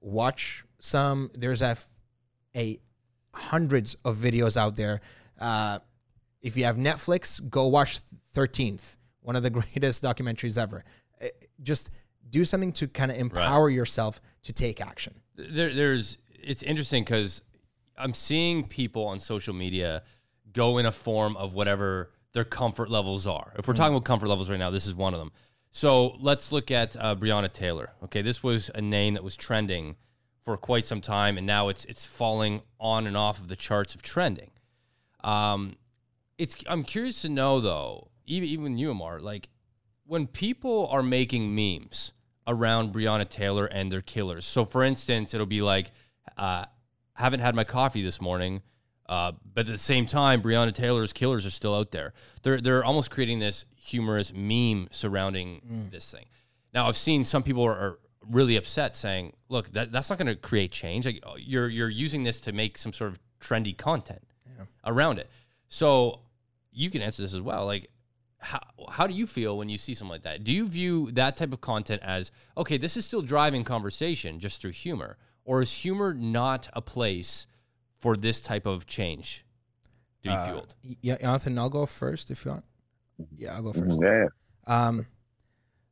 [0.00, 1.30] watch some.
[1.34, 1.76] There's a,
[2.56, 2.78] a
[3.34, 5.00] hundreds of videos out there.
[5.38, 5.80] Uh,
[6.40, 8.00] if you have Netflix, go watch
[8.34, 10.84] 13th, one of the greatest documentaries ever.
[11.20, 11.26] Uh,
[11.62, 11.90] Just
[12.30, 15.14] do something to kind of empower yourself to take action.
[15.36, 17.42] there, there's it's interesting because
[17.98, 20.02] I'm seeing people on social media
[20.52, 23.52] go in a form of whatever their comfort levels are.
[23.58, 25.32] If we're talking about comfort levels right now, this is one of them.
[25.70, 27.92] So let's look at uh, Breonna Taylor.
[28.04, 29.96] Okay, this was a name that was trending
[30.44, 33.94] for quite some time, and now it's it's falling on and off of the charts
[33.94, 34.50] of trending.
[35.22, 35.76] Um,
[36.38, 39.48] it's I'm curious to know though, even even you, Amar, like
[40.06, 42.12] when people are making memes
[42.46, 44.46] around Breonna Taylor and their killers.
[44.46, 45.92] So, for instance, it'll be like,
[46.38, 46.64] uh,
[47.12, 48.62] "Haven't had my coffee this morning,"
[49.08, 52.12] uh, but at the same time, Breonna Taylor's killers are still out there.
[52.42, 56.26] They're they're almost creating this humorous meme surrounding this thing.
[56.74, 57.98] Now, I've seen some people are, are
[58.30, 61.06] really upset, saying, "Look, that, that's not going to create change.
[61.06, 64.22] Like, you're you're using this to make some sort of trendy content
[64.84, 65.30] around it."
[65.70, 66.20] So,
[66.70, 67.64] you can answer this as well.
[67.64, 67.90] Like,
[68.40, 70.44] how how do you feel when you see something like that?
[70.44, 72.76] Do you view that type of content as okay?
[72.76, 77.46] This is still driving conversation just through humor, or is humor not a place
[78.00, 79.44] for this type of change
[80.22, 80.74] to be Uh, fueled?
[81.00, 82.64] Yeah, Jonathan, I'll go first if you want.
[83.36, 83.98] Yeah, I'll go first.
[84.02, 84.26] Yeah.
[84.66, 85.06] Um,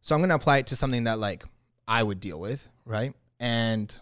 [0.03, 1.45] so I'm gonna apply it to something that like
[1.89, 3.13] I would deal with, right?
[3.41, 3.95] And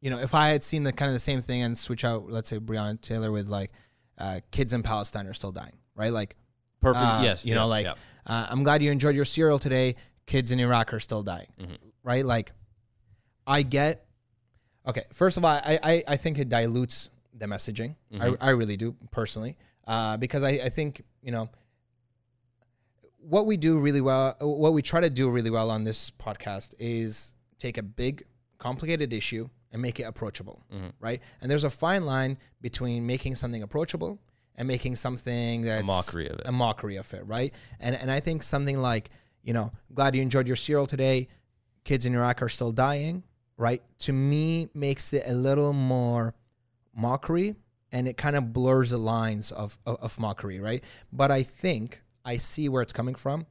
[0.00, 2.28] you know, if I had seen the kind of the same thing and switch out,
[2.28, 3.70] let's say Breonna Taylor with like
[4.18, 6.12] uh, kids in Palestine are still dying, right?
[6.12, 6.36] Like,
[6.80, 7.04] Perfect.
[7.04, 7.44] uh, yes.
[7.46, 7.94] you yeah, know, like yeah.
[8.26, 9.96] uh, I'm glad you enjoyed your cereal today.
[10.26, 11.74] Kids in Iraq are still dying, Mm-hmm.
[12.02, 12.24] right?
[12.24, 12.52] Like,
[13.46, 14.06] I get.
[14.86, 17.96] Okay, first of all, I I, I think it dilutes the messaging.
[18.12, 18.22] Mm-hmm.
[18.42, 19.56] I I really do personally,
[19.86, 21.48] uh, because I I think you know
[23.18, 26.74] what we do really well, what we try to do really well on this podcast
[26.78, 28.24] is take a big,
[28.58, 30.88] complicated issue and make it approachable, Mm-hmm.
[31.00, 31.22] right?
[31.40, 34.20] And there's a fine line between making something approachable
[34.56, 36.42] and making something that's a mockery of it.
[36.46, 37.52] a mockery of it, right?
[37.80, 39.10] And and I think something like,
[39.42, 41.28] you know, glad you enjoyed your cereal today.
[41.84, 43.24] Kids in Iraq are still dying,
[43.56, 43.82] right?
[44.00, 46.34] To me, makes it a little more
[46.96, 47.56] mockery,
[47.92, 50.82] and it kind of blurs the lines of, of of mockery, right?
[51.12, 53.46] But I think I see where it's coming from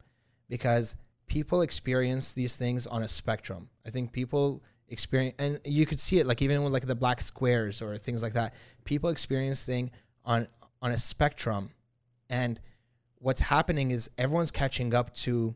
[0.49, 0.95] because
[1.27, 3.69] people experience these things on a spectrum.
[3.85, 7.21] I think people experience, and you could see it like even with like the black
[7.21, 8.53] squares or things like that.
[8.85, 9.91] People experience thing
[10.25, 10.47] on
[10.81, 11.69] on a spectrum,
[12.29, 12.59] and
[13.15, 15.55] what's happening is everyone's catching up to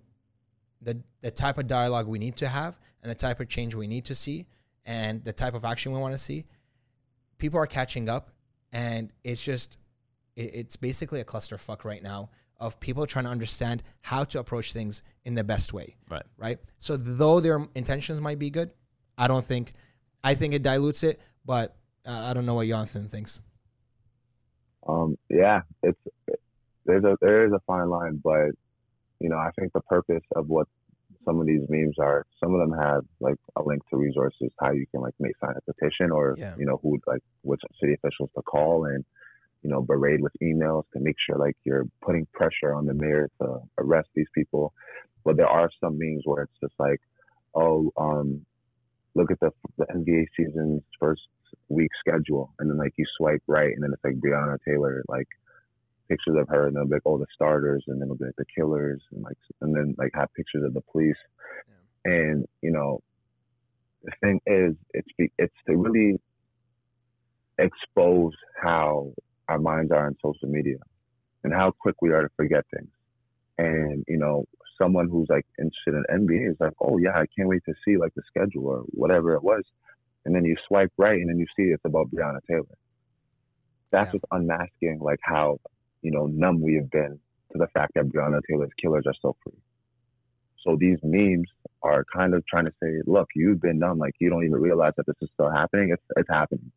[0.81, 3.87] the the type of dialogue we need to have and the type of change we
[3.87, 4.45] need to see
[4.85, 6.45] and the type of action we want to see.
[7.37, 8.31] People are catching up,
[8.71, 9.77] and it's just
[10.35, 12.29] it, it's basically a clusterfuck right now
[12.59, 16.23] of people trying to understand how to approach things in the best way Right.
[16.37, 16.57] right?
[16.79, 18.71] So though their intentions might be good,
[19.15, 19.73] I don't think,
[20.23, 23.41] I think it dilutes it, but uh, I don't know what Jonathan thinks.
[24.87, 25.99] Um, yeah, it's
[26.85, 28.51] there's a there is a fine line, but
[29.19, 30.67] you know, I think the purpose of what
[31.27, 34.71] some of these memes are, some of them have like a link to resources, how
[34.71, 36.55] you can like make sign a petition, or Yeah.
[36.57, 39.03] you know, who like which city officials to call and
[39.63, 43.29] you know berate with emails to make sure like you're putting pressure on the mayor
[43.41, 44.73] to arrest these people.
[45.25, 47.01] But there are some memes where it's just like,
[47.53, 48.45] oh, um,
[49.15, 51.23] look at the the NBA season's first
[51.69, 55.27] week schedule, and then like you swipe right, and then it's like Breonna Taylor, like
[56.07, 58.35] pictures of her, and they'll be like, oh, the starters, and then it'll be like
[58.37, 61.17] the killers, and like, and then like have pictures of the police,
[61.67, 62.11] Yeah.
[62.13, 62.99] and you know,
[64.03, 66.19] the thing is, it's be, it's to really
[67.59, 69.11] expose how
[69.47, 70.77] our minds are on social media
[71.43, 72.89] and how quick we are to forget things.
[73.57, 74.45] And you know,
[74.79, 77.97] someone who's like interested in NBA is like, oh yeah, I can't wait to see
[77.97, 79.63] like the schedule or whatever it was.
[80.25, 82.65] And then you swipe right, and then you see it's about Breonna Taylor.
[83.91, 84.13] That's Yeah.
[84.13, 85.59] what's unmasking like how
[86.01, 87.19] you know numb we have been
[87.51, 89.59] to the fact that Breonna Taylor's killers are still free.
[90.63, 91.47] So these memes
[91.81, 94.93] are kind of trying to say, look, you've been numb, like you don't even realize
[94.97, 95.89] that this is still happening.
[95.91, 96.71] It's it's happening.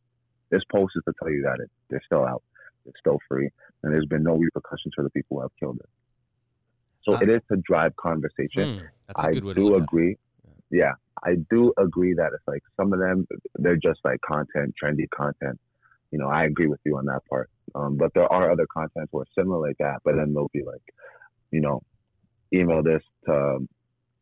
[0.50, 2.42] This post is to tell you that it, they're still out,
[2.84, 3.50] they're still free,
[3.82, 5.88] and there's been no repercussions for the people who have killed it.
[7.02, 8.78] So it is to drive conversation.
[8.78, 9.82] Hmm, that's a I good way to do look at it.
[9.84, 10.18] agree.
[10.70, 10.92] Yeah,
[11.24, 15.58] I do agree that it's like some of them they're just like content, trendy content.
[16.10, 17.50] You know, I agree with you on that part.
[17.74, 20.82] Um, but there are other contents where similar like that, but then they'll be like,
[21.50, 21.82] you know,
[22.52, 23.58] email this to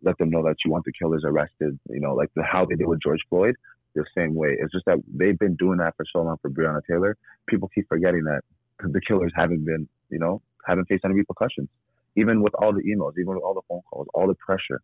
[0.03, 1.79] let them know that you want the killers arrested.
[1.89, 3.57] You know, like the, how they did with George Floyd,
[3.95, 4.57] the same way.
[4.59, 7.17] It's just that they've been doing that for so long for Breonna Taylor.
[7.49, 8.43] People keep forgetting that
[8.81, 11.69] the killers haven't been, you know, haven't faced any repercussions.
[12.17, 14.81] Even with all the emails, even with all the phone calls, all the pressure,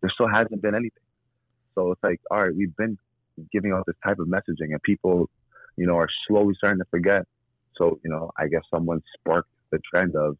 [0.00, 1.02] there still hasn't been anything.
[1.74, 2.98] So it's like, all right, we've been
[3.52, 5.28] giving out this type of messaging, and people,
[5.76, 7.22] you know, are slowly starting to forget.
[7.76, 10.36] So you know, I guess someone sparked the trend of,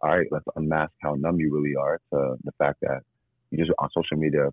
[0.00, 3.02] all right, let's unmask how numb you really are to the fact that
[3.50, 4.50] you just on social media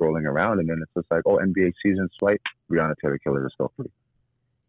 [0.00, 2.40] scrolling around, and then it's just like, oh, NBA season swipe,
[2.70, 3.90] Breonna Taylor killer are still free.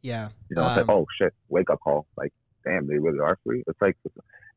[0.02, 0.30] Yeah.
[0.50, 2.08] You know, it's like, Um, oh shit, wake up call.
[2.18, 2.34] Like,
[2.66, 3.64] damn, they really are free.
[3.68, 3.98] It's like,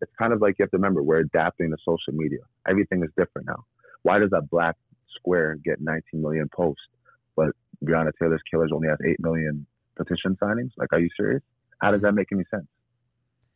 [0.01, 2.41] it's kind of like you have to remember we're adapting to social media.
[2.69, 3.65] Everything is different now.
[4.03, 4.77] Why does that black
[5.17, 6.83] square get 19 million posts,
[7.37, 7.51] but
[7.85, 9.67] Breonna Taylor's killers only has 8 million
[9.97, 10.71] petition signings?
[10.77, 11.43] Like, are you serious?
[11.81, 12.67] How does that make any sense?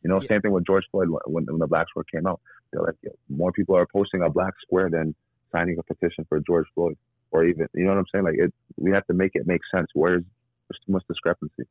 [0.03, 0.27] You know, Yeah.
[0.27, 2.39] same thing with George Floyd when, when the black square came out.
[2.71, 2.95] They're like,
[3.29, 5.13] more people are posting a black square than
[5.51, 6.97] signing a petition for George Floyd,
[7.31, 8.23] or even, you know what I'm saying?
[8.23, 9.87] Like, it, we have to make it make sense.
[9.93, 10.23] Where's
[10.69, 11.63] there's too much discrepancy?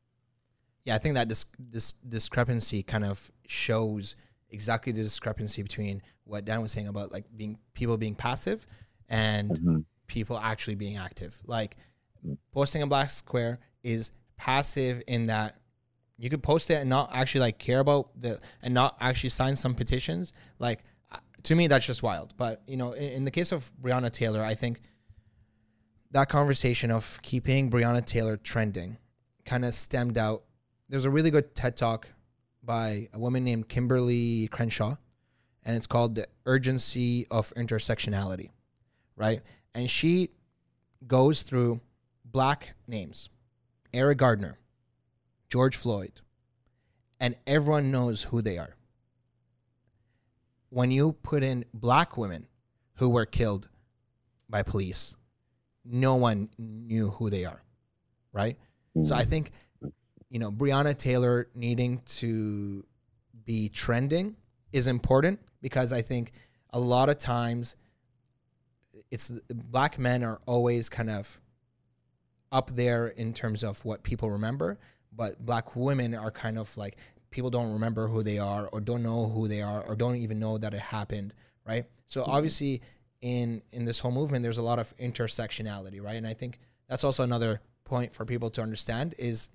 [0.85, 4.15] Yeah, I think that this this discrepancy kind of shows
[4.49, 8.65] exactly the discrepancy between what Dan was saying about like being people being passive
[9.09, 9.85] and Mhm.
[10.07, 11.41] people actually being active.
[11.47, 11.77] Like
[12.53, 15.55] posting a black square is passive in that
[16.17, 19.55] you could post it and not actually like care about the and not actually sign
[19.55, 20.33] some petitions.
[20.59, 22.35] Like uh, to me, that's just wild.
[22.37, 24.81] But you know, in, in the case of Breonna Taylor, I think
[26.11, 28.97] that conversation of keeping Breonna Taylor trending
[29.45, 30.43] kind of stemmed out.
[30.89, 32.07] There's a really good TED talk
[32.63, 34.97] by a woman named Kimberlé Crenshaw,
[35.63, 38.49] and it's called The Urgency of Intersectionality,
[39.15, 39.41] right?
[39.73, 40.29] And she
[41.07, 41.81] goes through
[42.31, 43.29] black names
[43.93, 44.59] Eric Garner,
[45.49, 46.21] George Floyd,
[47.19, 48.75] and everyone knows who they are.
[50.69, 52.47] When you put in black women
[52.95, 53.67] who were killed
[54.49, 55.15] by police,
[55.83, 57.61] no one knew who they are,
[58.31, 58.57] right?
[59.03, 59.27] So I mm.
[59.27, 59.51] think,
[60.29, 62.85] you know, Breonna Taylor needing to
[63.45, 64.35] be trending
[64.71, 66.31] is important because I think
[66.71, 67.75] a lot of times
[69.09, 71.40] it's black men are always kind of
[72.51, 74.77] up there in terms of what people remember,
[75.13, 76.97] but black women are kind of like
[77.29, 80.39] people don't remember who they are or don't know who they are or don't even
[80.39, 81.33] know that it happened,
[81.65, 81.85] right?
[82.07, 82.81] So obviously
[83.21, 86.15] in in this whole movement there's a lot of intersectionality, right?
[86.15, 89.49] And I think that's also another point for people to understand is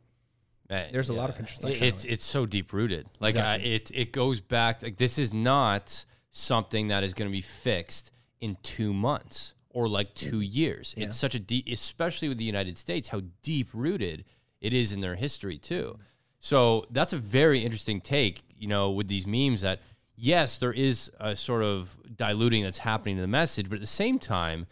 [0.69, 1.83] Uh, There's a lot of intersectionality.
[1.83, 3.07] It's it's so deep rooted.
[3.21, 3.75] Like Exactly.
[3.75, 4.83] it it goes back.
[4.83, 9.89] Like this is not something that is going to be fixed in two months or
[9.89, 10.57] like two mm-hmm.
[10.59, 10.95] years.
[10.97, 11.05] Yeah.
[11.05, 14.25] It's such a deep, especially with the United States, how deep rooted
[14.59, 15.93] it is in their history too.
[15.93, 16.03] Mm-hmm.
[16.41, 18.41] So that's a very interesting take.
[18.57, 19.81] You know, with these memes that
[20.17, 23.87] yes, there is a sort of diluting that's happening to the message, but at the
[23.87, 24.67] same time,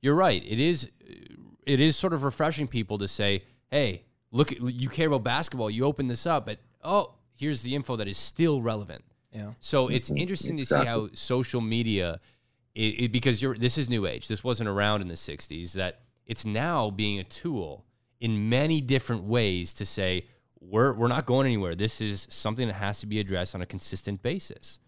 [0.00, 0.42] you're right.
[0.42, 0.88] It is
[1.66, 5.68] it is sort of refreshing people to say, "Hey, look, you care about basketball.
[5.68, 9.52] You open this up, but oh, here's the info that is still relevant." Yeah.
[9.60, 10.16] So it's mm-hmm.
[10.16, 12.20] interesting to see how social media,
[12.76, 14.28] it, it, because you're this is new age.
[14.28, 15.72] This wasn't around in the '60s.
[15.72, 17.86] That it's now being a tool
[18.20, 20.26] in many different ways to say
[20.60, 21.74] we're we're not going anywhere.
[21.74, 24.78] This is something that has to be addressed on a consistent basis.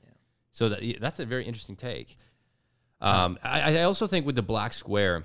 [0.52, 2.18] So that that's a very interesting take.
[3.00, 5.24] Um, I, I also think with the black square,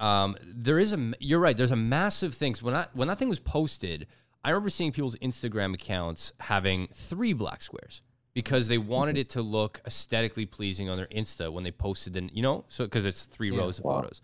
[0.00, 1.12] um, there is a.
[1.20, 1.56] You're right.
[1.56, 2.56] There's a massive thing.
[2.56, 4.08] So when that when that thing was posted,
[4.42, 8.02] I remember seeing people's Instagram accounts having three black squares
[8.36, 9.22] because they wanted mm-hmm.
[9.22, 12.16] it to look aesthetically pleasing on their Insta when they posted.
[12.16, 13.60] And you know, so because it's three Yeah.
[13.60, 14.20] rows of photos,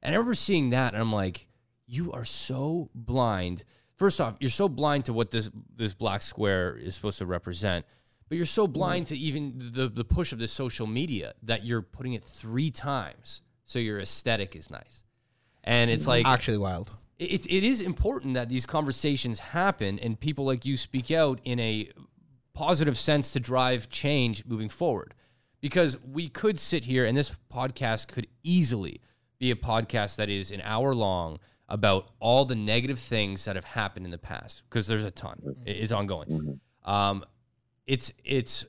[0.00, 1.48] and I remember seeing that, and I'm like,
[1.84, 3.64] you are so blind.
[3.96, 7.84] First off, you're so blind to what this this black square is supposed to represent,
[8.28, 8.74] but you're so mm-hmm.
[8.74, 12.70] blind to even the the push of the social media that you're putting it three
[12.70, 15.02] times so your aesthetic is nice.
[15.64, 16.10] And it's mm-hmm.
[16.10, 16.94] like Actually, wild.
[17.18, 21.58] it, it is important that these conversations happen and people like you speak out in
[21.58, 21.90] a
[22.58, 25.14] positive sense to drive change moving forward.
[25.60, 29.00] Because we could sit here and this podcast could easily
[29.38, 31.38] be a podcast that is an hour long
[31.68, 35.56] about all the negative things that have happened in the past because there's a ton.
[35.66, 36.60] It's ongoing.
[36.84, 37.24] Um,
[37.86, 38.64] it's it's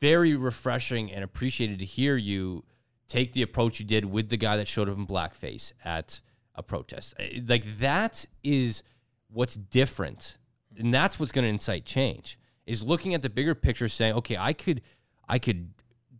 [0.00, 2.64] very refreshing and appreciated to hear you
[3.08, 6.20] take the approach you did with the guy that showed up in blackface at
[6.54, 7.14] a protest.
[7.18, 8.82] Eh, Like that is
[9.28, 10.38] what's different,
[10.78, 12.38] and that's what's going to incite change.
[12.70, 14.80] Is looking at the bigger picture, saying, okay, I could,
[15.28, 15.72] I could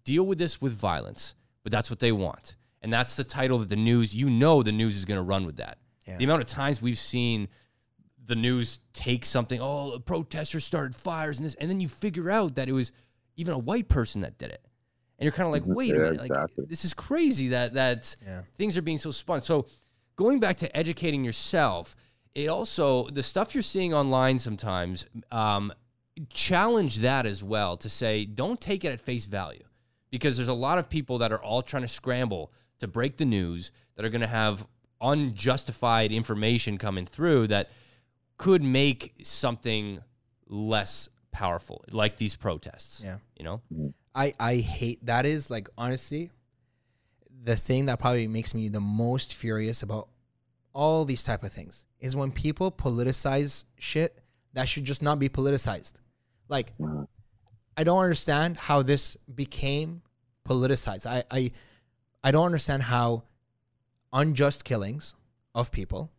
[0.05, 3.69] deal with this with violence, but that's what they want, and that's the title that
[3.69, 4.15] the news.
[4.15, 5.79] You know, the news is going to run with that.
[6.19, 7.47] The amount of times we've seen
[8.27, 12.57] the news take something, oh, protesters started fires and this, and then you figure out
[12.57, 12.91] that it was
[13.37, 14.65] even a white person that did it.
[15.19, 16.65] And you're kind of like, wait a Yeah, minute, like exactly.
[16.69, 18.43] this is crazy that that Yeah.
[18.59, 19.43] things are being so spun.
[19.43, 19.67] So
[20.17, 21.95] going back to educating yourself,
[22.35, 25.73] it also the stuff you're seeing online sometimes um,
[26.29, 29.63] challenge that as well to say don't take it at face value
[30.11, 33.25] because there's a lot of people that are all trying to scramble to break the
[33.25, 34.67] news that are going to have
[35.01, 37.71] unjustified information coming through that
[38.37, 40.01] could make something
[40.47, 43.19] less powerful like these protests Yeah.
[43.39, 43.61] you know
[44.15, 46.31] I I hate that is like honestly
[47.43, 50.09] the thing that probably makes me the most furious about
[50.75, 54.21] all these type of things is when people politicize shit
[54.53, 55.95] that should just not be politicized.
[56.51, 57.07] Like uh-huh.
[57.77, 60.03] I don't understand how this became
[60.47, 61.07] politicized.
[61.07, 61.51] I I
[62.23, 63.23] I don't understand how
[64.13, 65.15] unjust killings
[65.55, 66.11] of people,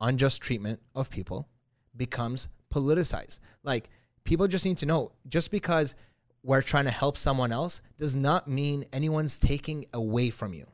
[0.00, 1.48] unjust treatment of people
[1.96, 3.40] becomes politicized.
[3.62, 3.90] Like
[4.24, 5.94] people just need to know just because
[6.42, 10.66] we're trying to help someone else does not mean anyone's taking away from you,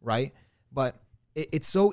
[0.00, 0.32] right?
[0.72, 0.96] But
[1.34, 1.92] it, it's so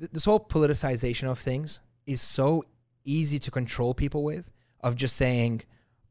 [0.00, 2.64] th- this whole politicization of things is so
[3.04, 4.50] easy to control people with
[4.82, 5.62] of just saying,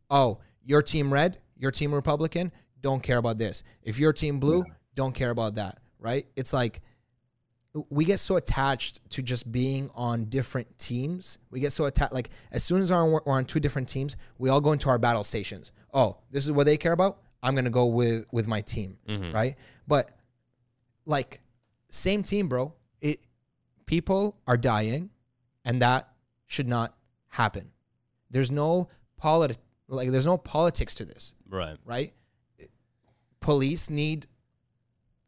[0.09, 2.51] "Oh, your team red, your team Republican,
[2.82, 3.63] don't care about this.
[3.84, 4.65] If your team blue,
[4.95, 6.26] don't care about that." Right?
[6.36, 6.82] It's like
[7.89, 11.38] we get so attached to just being on different teams.
[11.51, 14.59] We get so attached, like as soon as we're, on two different teams, we all
[14.59, 15.72] go into our battle stations.
[15.93, 17.22] Oh, this is what they care about.
[17.43, 19.34] I'm gonna go with with my team, mm-hmm.
[19.34, 19.55] right?
[19.88, 20.11] But
[21.05, 21.41] like,
[21.89, 22.74] same team, bro.
[22.99, 23.26] It
[23.86, 25.09] people are dying,
[25.65, 26.09] and that
[26.47, 26.95] should not
[27.30, 27.72] happen.
[28.32, 29.57] There's no polit
[29.88, 32.13] like there's no politics to this right right?
[33.39, 34.27] Police need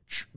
[0.08, 0.28] tr-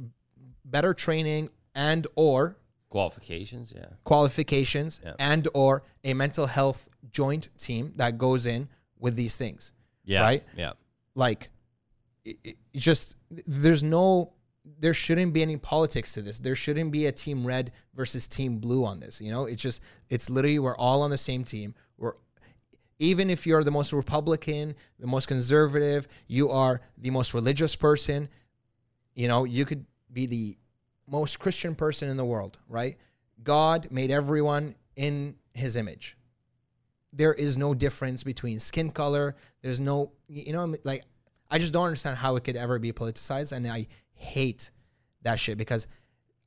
[0.65, 2.59] better training and or
[2.89, 5.15] qualifications yeah qualifications Yeah.
[5.19, 9.73] and or a mental health joint team that goes in with these things.
[10.05, 10.45] yeah Right?
[10.57, 10.73] yeah
[11.15, 11.51] Like
[12.25, 14.33] it, it- just there's no
[14.79, 16.41] there shouldn't be any politics to this.
[16.41, 19.21] There shouldn't be a team red versus team blue on this.
[19.21, 21.75] You know, it's just it's literally we're all on the same team.
[22.99, 28.29] Even if you're the most Republican, the most conservative, you are the most religious person,
[29.15, 30.57] you know, you could be the
[31.07, 32.97] most Christian person in the world, right?
[33.43, 36.17] God made everyone in his image.
[37.13, 39.37] There is no difference between skin color.
[39.63, 41.05] There's no, you know, like,
[41.51, 43.53] I just don't understand how it could ever be politicized.
[43.53, 44.71] And I hate
[45.23, 45.87] that shit because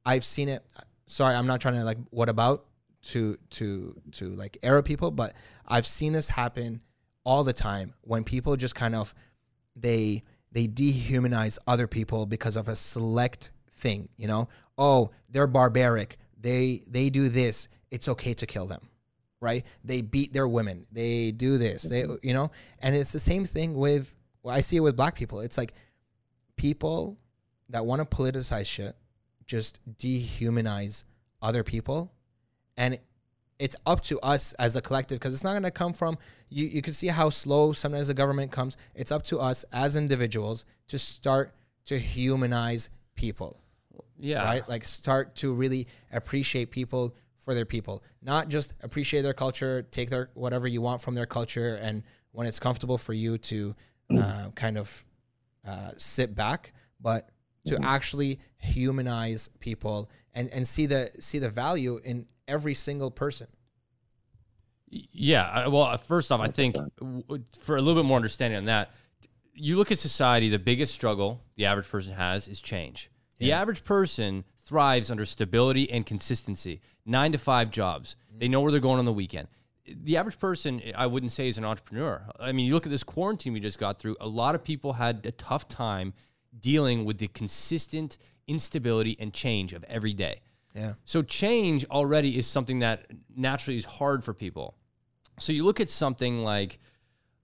[0.05, 0.63] I've seen it.
[1.05, 2.65] Sorry, I'm not trying to like, what about
[3.01, 5.33] to, to, to like Arab people, but
[5.67, 6.81] I've seen this happen
[7.23, 9.13] all the time when people just kind of,
[9.75, 14.49] they, they dehumanize other people because of a select thing, you know?
[14.77, 16.17] Oh, they're barbaric.
[16.39, 17.67] They they do this.
[17.91, 18.89] It's okay to kill them.
[19.41, 19.65] Right?
[19.83, 20.85] They beat their women.
[20.91, 21.83] They do this.
[21.83, 22.15] They mm-hmm.
[22.21, 22.51] you know?
[22.79, 25.41] And it's the same thing with well, I see it with black people.
[25.41, 25.73] It's like
[26.55, 27.17] people
[27.69, 28.95] that want to politicize shit
[29.45, 31.03] just dehumanize
[31.41, 32.11] other people
[32.79, 32.97] and
[33.59, 36.17] it's up to us as a collective because it's not going to come from
[36.49, 38.77] you you can see how slow sometimes the government comes.
[38.95, 41.53] It's up to us as individuals to start
[41.85, 43.61] to humanize people.
[44.17, 44.43] Yeah.
[44.43, 44.67] Right?
[44.67, 48.03] Like start to really appreciate people for their people.
[48.21, 52.47] Not just appreciate their culture take their whatever you want from their culture and when
[52.47, 53.75] it's comfortable for you to
[54.17, 55.05] uh, kind of
[55.67, 57.29] uh, sit back but
[57.65, 63.47] to actually humanize people and and see the see the value in every single person
[64.89, 65.67] Yeah.
[65.67, 66.75] Well, uh, first off, I think
[67.61, 68.91] for a little bit more understanding on that,
[69.53, 73.11] you look at society, the biggest struggle the average person has is change.
[73.37, 78.15] The average person thrives under stability and consistency, nine to five jobs.
[78.37, 79.47] They know where they're going on the weekend.
[79.85, 82.21] The average person, I wouldn't say, is an entrepreneur.
[82.39, 84.93] I mean, you look at this quarantine we just got through, a lot of people
[84.93, 86.13] had a tough time
[86.57, 90.41] dealing with the consistent instability and change of every day.
[90.73, 90.93] Yeah.
[91.05, 94.75] So change already is something that naturally is hard for people.
[95.39, 96.79] So you look at something like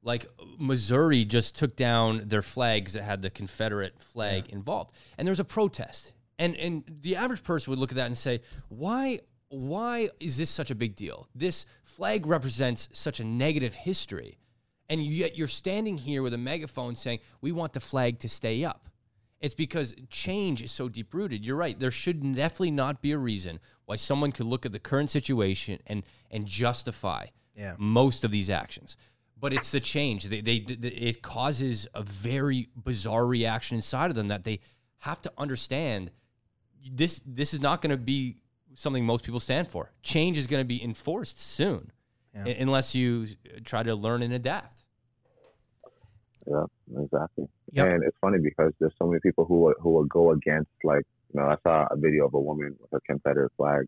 [0.04, 0.28] like
[0.60, 4.92] Missouri just took down their flags that had the Confederate flag involved.
[5.18, 6.14] And there was a protest.
[6.38, 10.50] And and the average person would look at that and say, "Why why is this
[10.50, 11.28] such a big deal?
[11.34, 14.38] This flag represents such a negative history."
[14.88, 18.64] And yet you're standing here with a megaphone saying, "We want the flag to stay
[18.64, 18.90] up."
[19.42, 21.46] It's because change is so deep rooted.
[21.46, 21.78] You're right.
[21.80, 25.80] There should definitely not be a reason why someone could look at the current situation
[25.88, 27.76] and and justify Yeah.
[27.78, 28.96] most of these actions.
[29.38, 30.24] But it's the change.
[30.24, 34.62] They, they, it causes a very bizarre reaction inside of them that they
[35.00, 36.12] have to understand.
[36.90, 38.38] This this is not going to be
[38.76, 39.92] something most people stand for.
[40.04, 41.92] Change is going to be enforced soon,
[42.34, 42.46] Yeah.
[42.48, 44.85] unless you uh, try to learn and adapt.
[46.48, 46.66] Yeah,
[47.02, 47.48] exactly.
[47.72, 47.88] Yep.
[47.88, 51.40] And it's funny because there's so many people who who will go against like you
[51.40, 53.88] know I saw a video of a woman with a Confederate flag,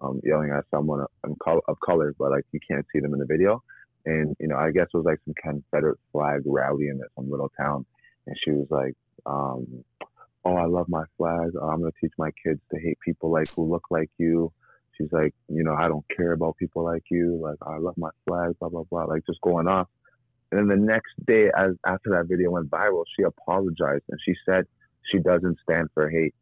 [0.00, 3.62] um, yelling at someone of color, but like you can't see them in the video.
[4.04, 7.50] And you know I guess it was like some Confederate flag rally in some little
[7.58, 7.86] town,
[8.26, 8.94] and she was like,
[9.24, 9.82] um,
[10.44, 11.52] "Oh, I love my flag.
[11.56, 14.52] Uh, I'm gonna teach my kids to hate people like who look like you."
[14.98, 17.40] She's like, you know, I don't care about people like you.
[17.42, 18.58] Like I love my flag.
[18.60, 19.04] Blah blah blah.
[19.04, 19.88] Like just going off.
[20.54, 24.34] And then the next day, as after that video went viral, she apologized and she
[24.46, 24.64] said
[25.10, 26.34] she doesn't stand for hate.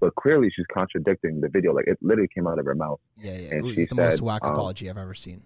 [0.00, 1.72] But clearly, she's contradicting the video.
[1.72, 3.00] Like it literally came out of her mouth.
[3.16, 3.54] Yeah, yeah.
[3.54, 5.42] And was the most whack um, apology I've ever seen.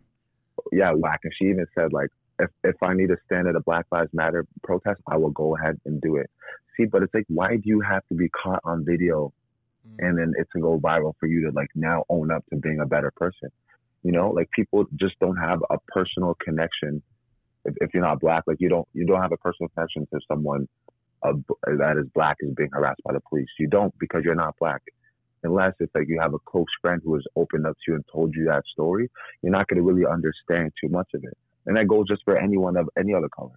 [0.72, 1.20] Yeah, whack.
[1.24, 4.10] And she even said like, if if I need to stand at a Black Lives
[4.12, 6.28] Matter protest, I will go ahead and do it.
[6.76, 9.32] See, but it's like, why do you have to be caught on video
[9.88, 10.08] Mm.
[10.08, 12.80] and then it to go viral for you to like now own up to being
[12.80, 13.50] a better person.
[14.02, 17.02] You know, like people just don't have a personal connection.
[17.68, 20.20] If, if you're not black, like you don't you don't have a personal connection to
[20.26, 20.66] someone
[21.22, 21.32] uh,
[21.66, 23.48] that is black is being harassed by the police.
[23.58, 24.82] You don't because you're not black.
[25.44, 28.04] Unless it's like you have a close friend who has opened up to you and
[28.12, 29.08] told you that story,
[29.42, 31.36] you're not going to really understand too much of it.
[31.66, 33.54] And that goes just for anyone of any other color.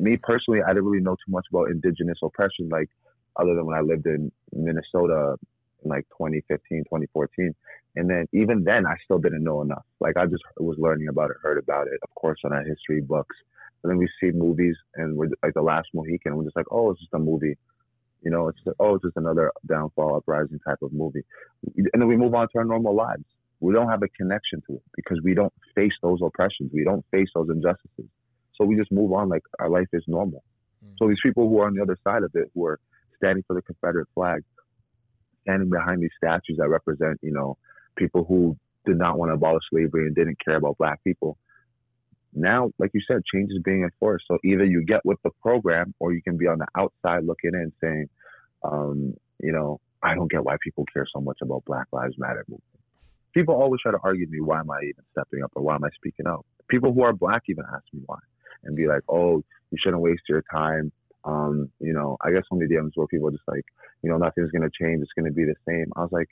[0.00, 2.88] Me personally, I didn't really know too much about indigenous oppression, like
[3.36, 5.36] other than when I lived in Minnesota
[5.84, 7.54] in like 2015, 2014.
[7.94, 9.84] And then even then, I still didn't know enough.
[10.00, 13.00] Like I just was learning about it, heard about it, of course, on our history
[13.00, 13.36] books.
[13.82, 16.36] And then we see movies, and we're like the Last Mohican.
[16.36, 17.56] We're just like, oh, it's just a movie.
[18.22, 21.24] You know, it's just, oh, it's just another downfall, uprising type of movie.
[21.76, 23.24] And then we move on to our normal lives.
[23.60, 26.70] We don't have a connection to it because we don't face those oppressions.
[26.72, 28.08] We don't face those injustices.
[28.54, 30.44] So we just move on like our life is normal.
[30.84, 30.94] Mm.
[30.98, 32.78] So these people who are on the other side of it, who are
[33.16, 34.42] standing for the Confederate flag,
[35.42, 37.56] standing behind these statues that represent, you know,
[37.96, 41.36] people who did not want to abolish slavery and didn't care about black people.
[42.34, 44.24] Now, like you said, change is being enforced.
[44.26, 47.52] So either you get with the program or you can be on the outside looking
[47.54, 48.08] in saying,
[48.64, 52.44] um, you know, I don't get why people care so much about Black Lives Matter
[52.48, 52.62] movement.
[53.34, 55.84] People always try to argue me, why am I even stepping up or why am
[55.84, 56.44] I speaking out?
[56.68, 58.18] People who are black even ask me why
[58.64, 60.92] and be like, oh, you shouldn't waste your time.
[61.24, 63.64] Um, you know, I guess of the DMs where people are just like,
[64.02, 65.02] you know, nothing's going to change.
[65.02, 65.92] It's going to be the same.
[65.96, 66.28] I was like,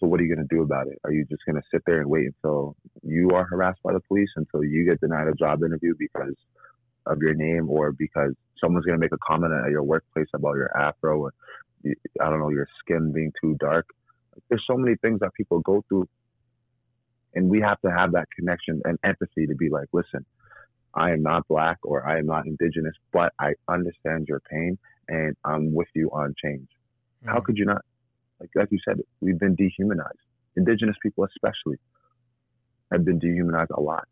[0.00, 0.98] so what are you going to do about it?
[1.04, 4.00] Are you just going to sit there and wait until you are harassed by the
[4.00, 6.34] police, until you get denied a job interview because
[7.06, 10.54] of your name or because someone's going to make a comment at your workplace about
[10.54, 11.34] your afro or,
[11.84, 13.86] I don't know, your skin being too dark?
[14.48, 16.08] There's so many things that people go through.
[17.34, 20.24] And we have to have that connection and empathy to be like, listen,
[20.94, 24.78] I am not black or I am not indigenous, but I understand your pain
[25.08, 26.68] and I'm with you on change.
[27.24, 27.44] How Mm.
[27.44, 27.84] could you not?
[28.40, 30.18] Like, like you said, we've been dehumanized.
[30.56, 31.78] Indigenous people, especially,
[32.90, 34.08] have been dehumanized a lot.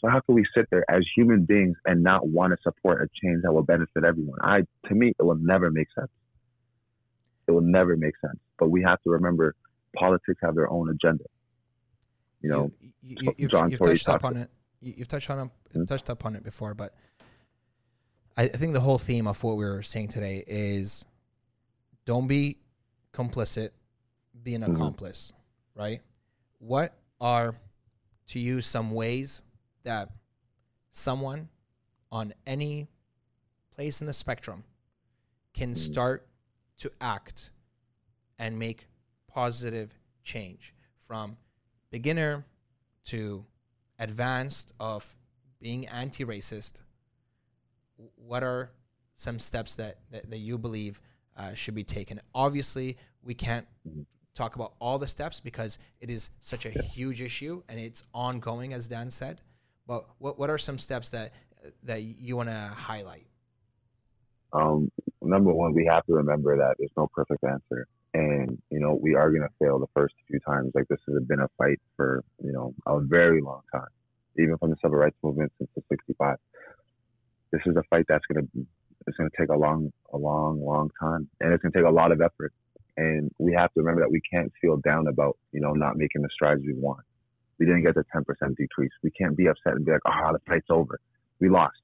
[0.00, 3.08] So how can we sit there as human beings and not want to support a
[3.22, 4.38] change that will benefit everyone?
[4.42, 6.10] I, to me, it will never make sense.
[7.46, 8.38] It will never make sense.
[8.58, 9.54] But we have to remember,
[9.96, 11.24] politics have their own agenda.
[12.42, 14.50] You know, you, you, you've, John you've Tory touched up on it.
[14.80, 15.84] You, you've touched on it, Hmm?
[15.84, 16.94] touched up on it before, but
[18.36, 21.04] I, I think the whole theme of what we are saying today is
[22.04, 22.58] don't be
[23.16, 23.70] complicit,
[24.42, 24.74] be an Mhm.
[24.74, 25.32] accomplice,
[25.74, 26.02] right?
[26.58, 27.58] What are,
[28.28, 29.42] to you, some ways
[29.84, 30.10] that
[30.90, 31.48] someone
[32.12, 32.88] on any
[33.70, 34.64] place in the spectrum
[35.54, 35.76] can Mhm.
[35.76, 36.28] start
[36.78, 37.50] to act
[38.38, 38.86] and make
[39.26, 41.38] positive change from
[41.90, 42.44] beginner
[43.04, 43.46] to
[43.98, 45.16] advanced of
[45.58, 46.82] being anti-racist
[48.16, 48.70] what are
[49.14, 51.00] some steps that, that, that you believe
[51.36, 54.06] uh, should be taken obviously we can't Mhm.
[54.34, 58.72] talk about all the steps because it is such a huge issue and it's ongoing
[58.72, 59.40] as dan said
[59.86, 61.32] but what, what are some steps that
[61.82, 63.26] that you want to highlight
[64.52, 67.86] um, number one, we have to remember that there's no perfect answer.
[68.14, 70.70] And you know, we are gonna fail the first few times.
[70.74, 73.88] Like this has been a fight for you know a very long time,
[74.38, 76.38] even from the civil rights movement since the '65.
[77.52, 78.46] This is a fight that's gonna
[79.06, 82.12] it's gonna take a long, a long, long time, and it's gonna take a lot
[82.12, 82.52] of effort.
[82.96, 86.22] And we have to remember that we can't feel down about you know not making
[86.22, 87.04] the strides we want.
[87.58, 88.92] We didn't get the 10% decrease.
[89.02, 91.00] We can't be upset and be like, oh, the fight's over.
[91.40, 91.78] We lost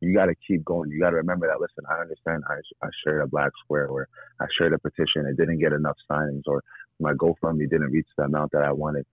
[0.00, 0.90] you got to keep going.
[0.90, 1.60] You got to remember that.
[1.60, 2.42] Listen, I understand.
[2.48, 4.08] I, I shared a black square, or
[4.40, 5.26] I shared a petition.
[5.26, 6.64] It didn't get enough signings, or
[6.98, 9.06] my GoFundMe didn't reach the amount that I wanted.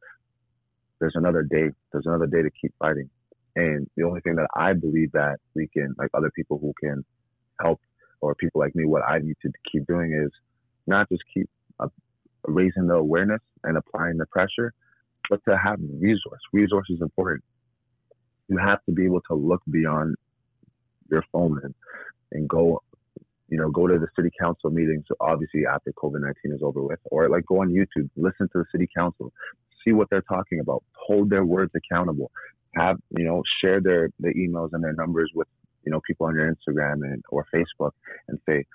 [1.00, 1.70] There's another day.
[1.92, 3.10] There's another day to keep fighting.
[3.56, 7.04] And the only thing that I believe that we can, like other people who can
[7.62, 7.80] help,
[8.22, 10.32] or people like me, what I need to keep doing is
[10.86, 11.50] not just keep
[11.80, 11.88] uh,
[12.46, 14.74] raising the awareness and applying the pressure,
[15.30, 16.40] but to have resource.
[16.54, 17.44] Resource is important.
[18.48, 20.16] You have to be able to look beyond
[21.12, 21.76] your phone and,
[22.32, 22.82] and go,
[23.50, 27.00] you know, go to the city council meetings, obviously after COVID 19 is over with,
[27.06, 29.32] or like go on YouTube, listen to the city council,
[29.86, 32.32] see what they're talking about, hold their words accountable,
[32.76, 35.48] have, you know, share their, their emails and their numbers with,
[35.84, 37.92] you know, people on your Instagram and or Facebook
[38.28, 38.66] and say,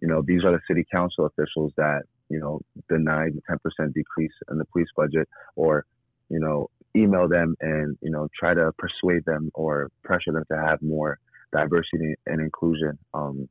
[0.00, 3.42] you know, these are the city council officials that, you know, denied the
[3.82, 5.84] 10% decrease in the police budget or,
[6.28, 10.58] you know, email them and, you know, try to persuade them or pressure them to
[10.58, 11.18] have more
[11.52, 12.98] diversity and inclusion.
[13.14, 13.48] Um,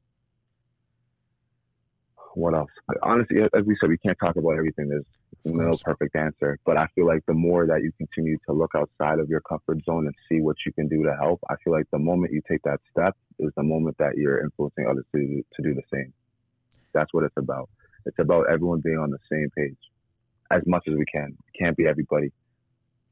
[2.35, 2.69] what else?
[3.03, 4.89] Honestly, as we said, we can't talk about everything.
[4.89, 5.05] There's
[5.45, 9.19] no perfect answer, but I feel like the more that you continue to look outside
[9.19, 11.85] of your comfort zone and see what you can do to help, I feel like
[11.91, 15.61] the moment you take that step is the moment that you're influencing others to, to
[15.63, 16.13] do the same.
[16.93, 17.69] That's what it's about.
[18.05, 19.77] It's about everyone being on the same page
[20.51, 21.35] as much as we can.
[21.53, 22.31] It Can't be everybody,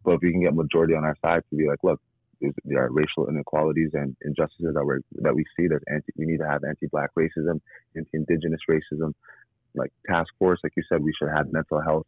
[0.03, 2.01] but if we can get majority on our side to be like, look,
[2.64, 5.68] there are racial inequalities and injustices that we that we see.
[5.68, 7.60] There's anti, we need to have anti-black racism,
[7.96, 9.14] anti-indigenous racism,
[9.76, 10.60] like task force.
[10.64, 12.08] Like you said, we should have mental health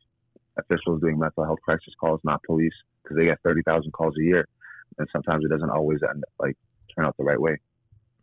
[0.57, 2.73] officials doing mental health crisis calls, not police,
[3.03, 4.47] because they get thirty thousand calls a year,
[4.97, 6.57] and sometimes it doesn't always end like
[6.95, 7.57] turn out the right way.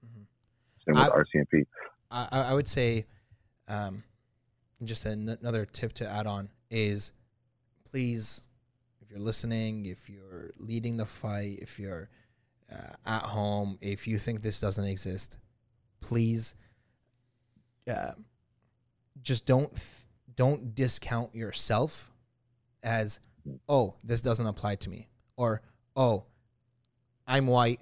[0.04, 0.92] Mm-hmm.
[0.92, 1.66] Same with I, RCMP.
[2.10, 3.06] I, I would say,
[3.68, 4.02] um,
[4.82, 7.12] just an, another tip to add on is,
[7.90, 8.42] please
[9.08, 12.10] if you're listening, if you're leading the fight, if you're
[12.70, 15.38] uh, at home, if you think this doesn't exist,
[16.02, 16.54] please
[17.90, 18.12] uh,
[19.22, 19.72] just don't
[20.36, 22.10] don't discount yourself
[22.82, 23.18] as
[23.66, 25.62] oh this doesn't apply to me or
[25.96, 26.26] oh
[27.26, 27.80] I'm white,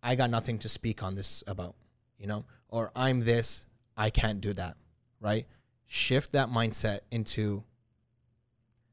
[0.00, 1.74] I got nothing to speak on this about,
[2.18, 3.66] you know, or I'm this,
[3.96, 4.76] I can't do that,
[5.20, 5.46] right?
[5.88, 7.64] Shift that mindset into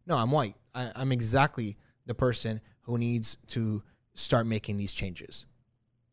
[0.07, 0.55] no, I'm white.
[0.75, 3.81] I, I'm exactly the person who needs to
[4.13, 5.47] start making these changes.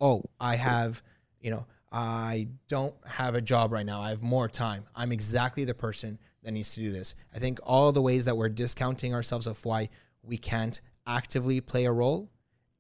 [0.00, 1.02] Oh, I have,
[1.40, 4.00] you know, I don't have a job right now.
[4.00, 4.86] I have more time.
[4.96, 7.14] I'm exactly the person that needs to do this.
[7.34, 9.90] I think all the ways that we're discounting ourselves of why
[10.22, 12.30] we can't actively play a role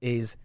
[0.00, 0.36] is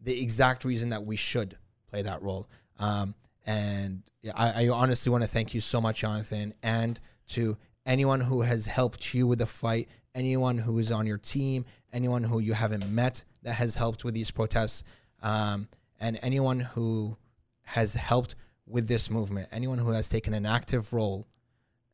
[0.00, 1.56] the exact reason that we should
[1.88, 2.48] play that role.
[2.78, 3.14] Um,
[3.46, 4.02] and
[4.34, 8.66] I, I honestly want to thank you so much, Jonathan, and to anyone who has
[8.66, 12.88] helped you with the fight, anyone who is on your team, anyone who you haven't
[12.90, 14.82] met that has helped with these protests,
[15.22, 15.68] um,
[16.00, 17.16] and anyone who
[17.62, 18.34] has helped
[18.66, 21.26] with this movement, anyone who has taken an active role,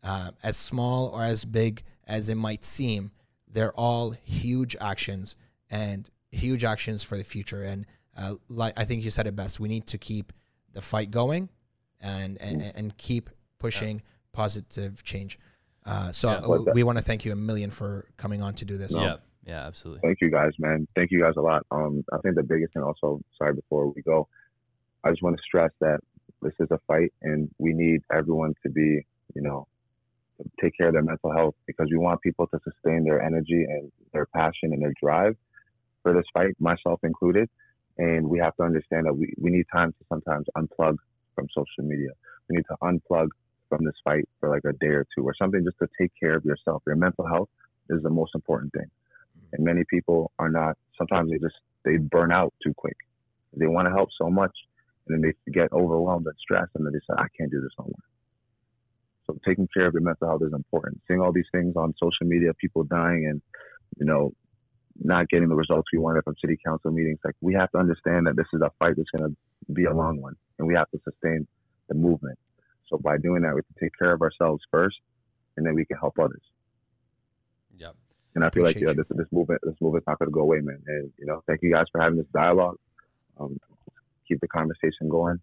[0.03, 3.11] uh, as small or as big as it might seem,
[3.53, 5.37] they're all huge actions
[5.71, 7.63] and huge actions for the future.
[7.63, 10.33] And uh, like I think you said it best, we need to keep
[10.73, 11.49] the fight going
[12.01, 14.03] and and, and keep pushing yeah.
[14.33, 15.39] positive change.
[15.85, 18.77] Uh, so yeah, we want to thank you a million for coming on to do
[18.77, 18.93] this.
[18.93, 19.03] No.
[19.03, 20.01] Yeah, yeah, absolutely.
[20.07, 20.87] Thank you guys, man.
[20.95, 21.67] Thank you guys a lot.
[21.71, 24.29] Um, I think the biggest thing also, sorry, before we go,
[25.05, 26.01] I just want to stress that
[26.41, 29.05] this is a fight and we need everyone to be,
[29.35, 29.67] you know,
[30.61, 33.91] take care of their mental health because we want people to sustain their energy and
[34.13, 35.37] their passion and their drive
[36.03, 37.49] for this fight, myself included.
[37.99, 40.97] And we have to understand that we, we need time to sometimes unplug
[41.35, 42.11] from social media.
[42.49, 43.29] We need to unplug
[43.73, 46.37] from this fight for like a day or two or something just to take care
[46.37, 46.83] of yourself.
[46.87, 47.49] Your mental health
[47.89, 48.87] is the most important thing.
[48.87, 49.55] Mm-hmm.
[49.55, 52.97] And many people are not, sometimes they just, they burn out too quick.
[53.57, 54.53] They want to help so much
[55.07, 57.73] and then they get overwhelmed and stressed and then they say, I can't do this
[57.79, 58.05] no more.
[59.27, 61.01] So taking care of your mental health is important.
[61.09, 63.41] Seeing all these things on social media, people dying and,
[63.99, 64.33] you know,
[65.03, 67.21] not getting the results we wanted from city council meetings.
[67.25, 69.95] Like we have to understand that this is a fight that's going to be a
[69.95, 71.47] long one and we have to sustain
[71.89, 72.39] the movement.
[72.89, 74.97] So by doing that, we can take care of ourselves first,
[75.57, 76.43] and then we can help others.
[77.77, 77.95] Yep.
[78.35, 80.41] And I feel Appreciate like yeah, this this movement this movement's not going to go
[80.41, 80.83] away, man.
[80.87, 82.77] And you know, thank you guys for having this dialogue.
[83.39, 83.59] Um,
[84.27, 85.39] keep the conversation going.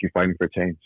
[0.00, 0.78] Keep fighting for change.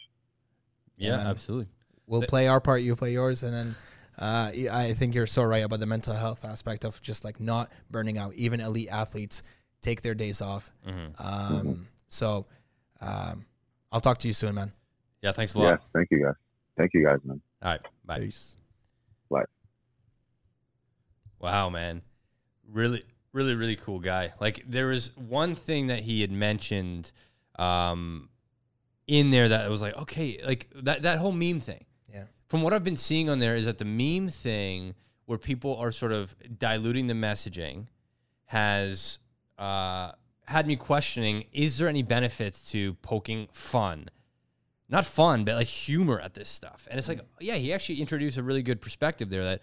[0.96, 1.66] Yeah, absolutely.
[2.06, 3.74] we'll play our part, you play yours, and then
[4.18, 7.70] uh, I think you're so right about the mental health aspect of just like not
[7.90, 8.34] burning out.
[8.34, 9.42] Even elite athletes
[9.82, 10.70] take their days off.
[10.86, 11.26] Mm-hmm.
[11.26, 12.46] Um, so
[13.00, 13.44] um,
[13.90, 14.72] I'll talk to you soon, man.
[15.24, 15.68] Yeah, thanks a lot.
[15.68, 16.34] Yeah, thank you guys.
[16.76, 17.40] Thank you guys, man.
[17.62, 18.18] All right, bye.
[18.20, 18.56] Peace.
[21.44, 22.00] Wow, man.
[22.72, 23.04] Really,
[23.34, 24.32] really, really cool guy.
[24.40, 27.12] Like there was one thing that he had mentioned
[27.58, 28.30] um,
[29.06, 31.84] in there that was like, okay, like that that whole meme thing.
[32.10, 32.24] Yeah.
[32.48, 34.94] From what I've been seeing on there is that the meme thing
[35.26, 37.88] where people are sort of diluting the messaging
[38.46, 39.18] has
[39.58, 40.12] uh,
[40.46, 44.08] had me questioning: Is there any benefit to poking fun?
[44.94, 46.86] Not fun, but like humor at this stuff.
[46.88, 49.62] And it's like, yeah, he actually introduced a really good perspective there that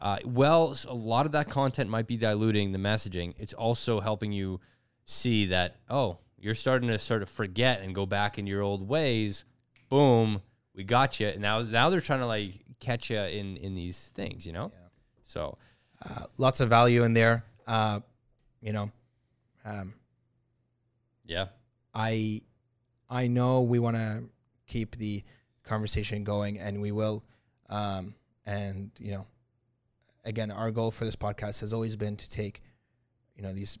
[0.00, 3.34] uh, well, a lot of that content might be diluting the messaging.
[3.38, 4.60] It's also helping you
[5.04, 8.88] see that, oh, you're starting to sort of forget and go back in your old
[8.88, 9.44] ways.
[9.90, 10.40] Boom,
[10.74, 11.34] we got you.
[11.38, 14.72] Now, now they're trying to like catch you in in these things, you know.
[14.72, 14.88] Yeah.
[15.22, 15.58] So,
[16.02, 17.44] Uh, lots of value in there.
[17.66, 18.00] Uh,
[18.62, 18.90] you know,
[19.66, 19.94] um,
[21.26, 21.48] yeah,
[21.94, 22.40] I
[23.10, 24.31] I know we want to
[24.72, 25.22] keep the
[25.64, 27.22] conversation going, and we will.
[27.68, 28.14] Um,
[28.46, 29.26] and you know,
[30.24, 32.62] again, our goal for this podcast has always been to take,
[33.36, 33.78] you know, these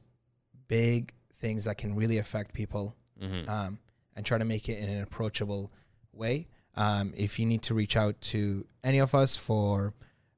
[0.68, 3.48] big things that can really affect people, Mhm.
[3.48, 3.78] um,
[4.14, 5.72] and try to make it in an approachable
[6.12, 6.46] way.
[6.76, 9.92] Um, if you need to reach out to any of us for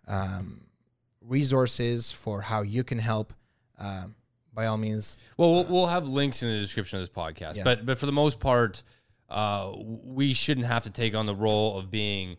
[0.07, 0.67] um,
[1.21, 3.33] resources for how you can help,
[3.79, 4.15] um,
[4.53, 7.65] by all means, Well, we'll, we'll have links in the description of this podcast, Yeah.
[7.65, 8.83] but but for the most part,
[9.29, 12.37] uh, we shouldn't have to take on the role of being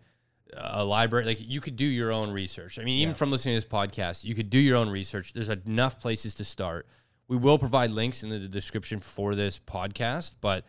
[0.56, 1.26] a library.
[1.26, 2.80] Like you could do your own research.
[2.80, 3.16] I mean, even Yeah.
[3.18, 5.34] from listening to this podcast, you could do your own research.
[5.34, 6.88] There's enough places to start.
[7.28, 10.64] We will provide links in the description for this podcast, but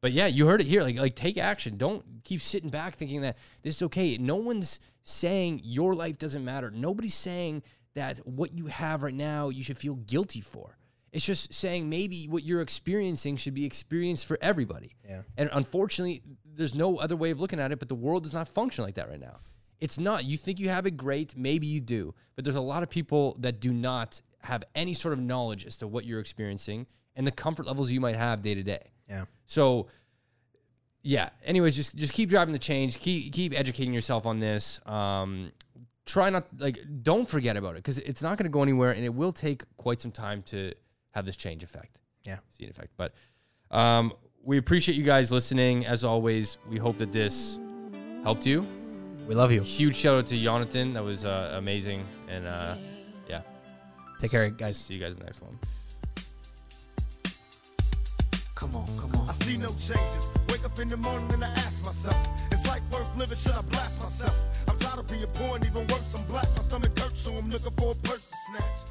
[0.00, 0.82] but yeah, you heard it here.
[0.82, 1.76] Like like take action.
[1.76, 4.16] Don't keep sitting back thinking that this is okay.
[4.16, 6.70] No one's saying your life doesn't matter.
[6.70, 7.62] Nobody's saying
[7.94, 10.78] that what you have right now you should feel guilty for.
[11.12, 14.96] It's just saying maybe what you're experiencing should be experienced for everybody.
[15.08, 15.22] Yeah.
[15.36, 16.22] And unfortunately,
[16.54, 18.94] there's no other way of looking at it, but the world does not function like
[18.94, 19.36] that right now.
[19.80, 20.24] It's not.
[20.24, 23.36] You think you have it great, maybe you do, but there's a lot of people
[23.40, 26.86] that do not have any sort of knowledge as to what you're experiencing
[27.16, 28.92] and the comfort levels you might have day to day.
[29.08, 29.24] yeah.
[29.46, 29.88] So
[31.02, 31.30] yeah.
[31.44, 32.98] Anyways, just just keep driving the change.
[33.00, 34.80] Keep keep educating yourself on this.
[34.86, 35.50] Um,
[36.04, 39.04] try not like don't forget about it because it's not going to go anywhere, and
[39.04, 40.74] it will take quite some time to
[41.12, 41.98] have this change effect.
[42.24, 42.38] Yeah.
[42.56, 42.90] see an effect.
[42.96, 43.14] But
[43.70, 44.12] um,
[44.44, 45.86] we appreciate you guys listening.
[45.86, 47.58] As always, we hope that this
[48.22, 48.66] helped you.
[49.26, 49.62] We love you.
[49.62, 50.94] Huge shout out to Yonathan.
[50.94, 52.04] That was uh, amazing.
[52.28, 52.74] And uh,
[53.28, 53.42] yeah,
[54.18, 54.78] Take care, guys.
[54.78, 55.58] see you guys in the next one.
[58.54, 59.28] Come on, come on.
[59.28, 60.28] I see no changes.
[60.50, 62.16] Wake up in the morning and I ask myself,
[62.52, 63.36] is life worth living?
[63.36, 64.36] Should I blast myself?
[64.68, 66.46] I'm tired of being poor and even worse, I'm black.
[66.56, 68.90] My stomach hurts, so I'm looking for a purse to snatch.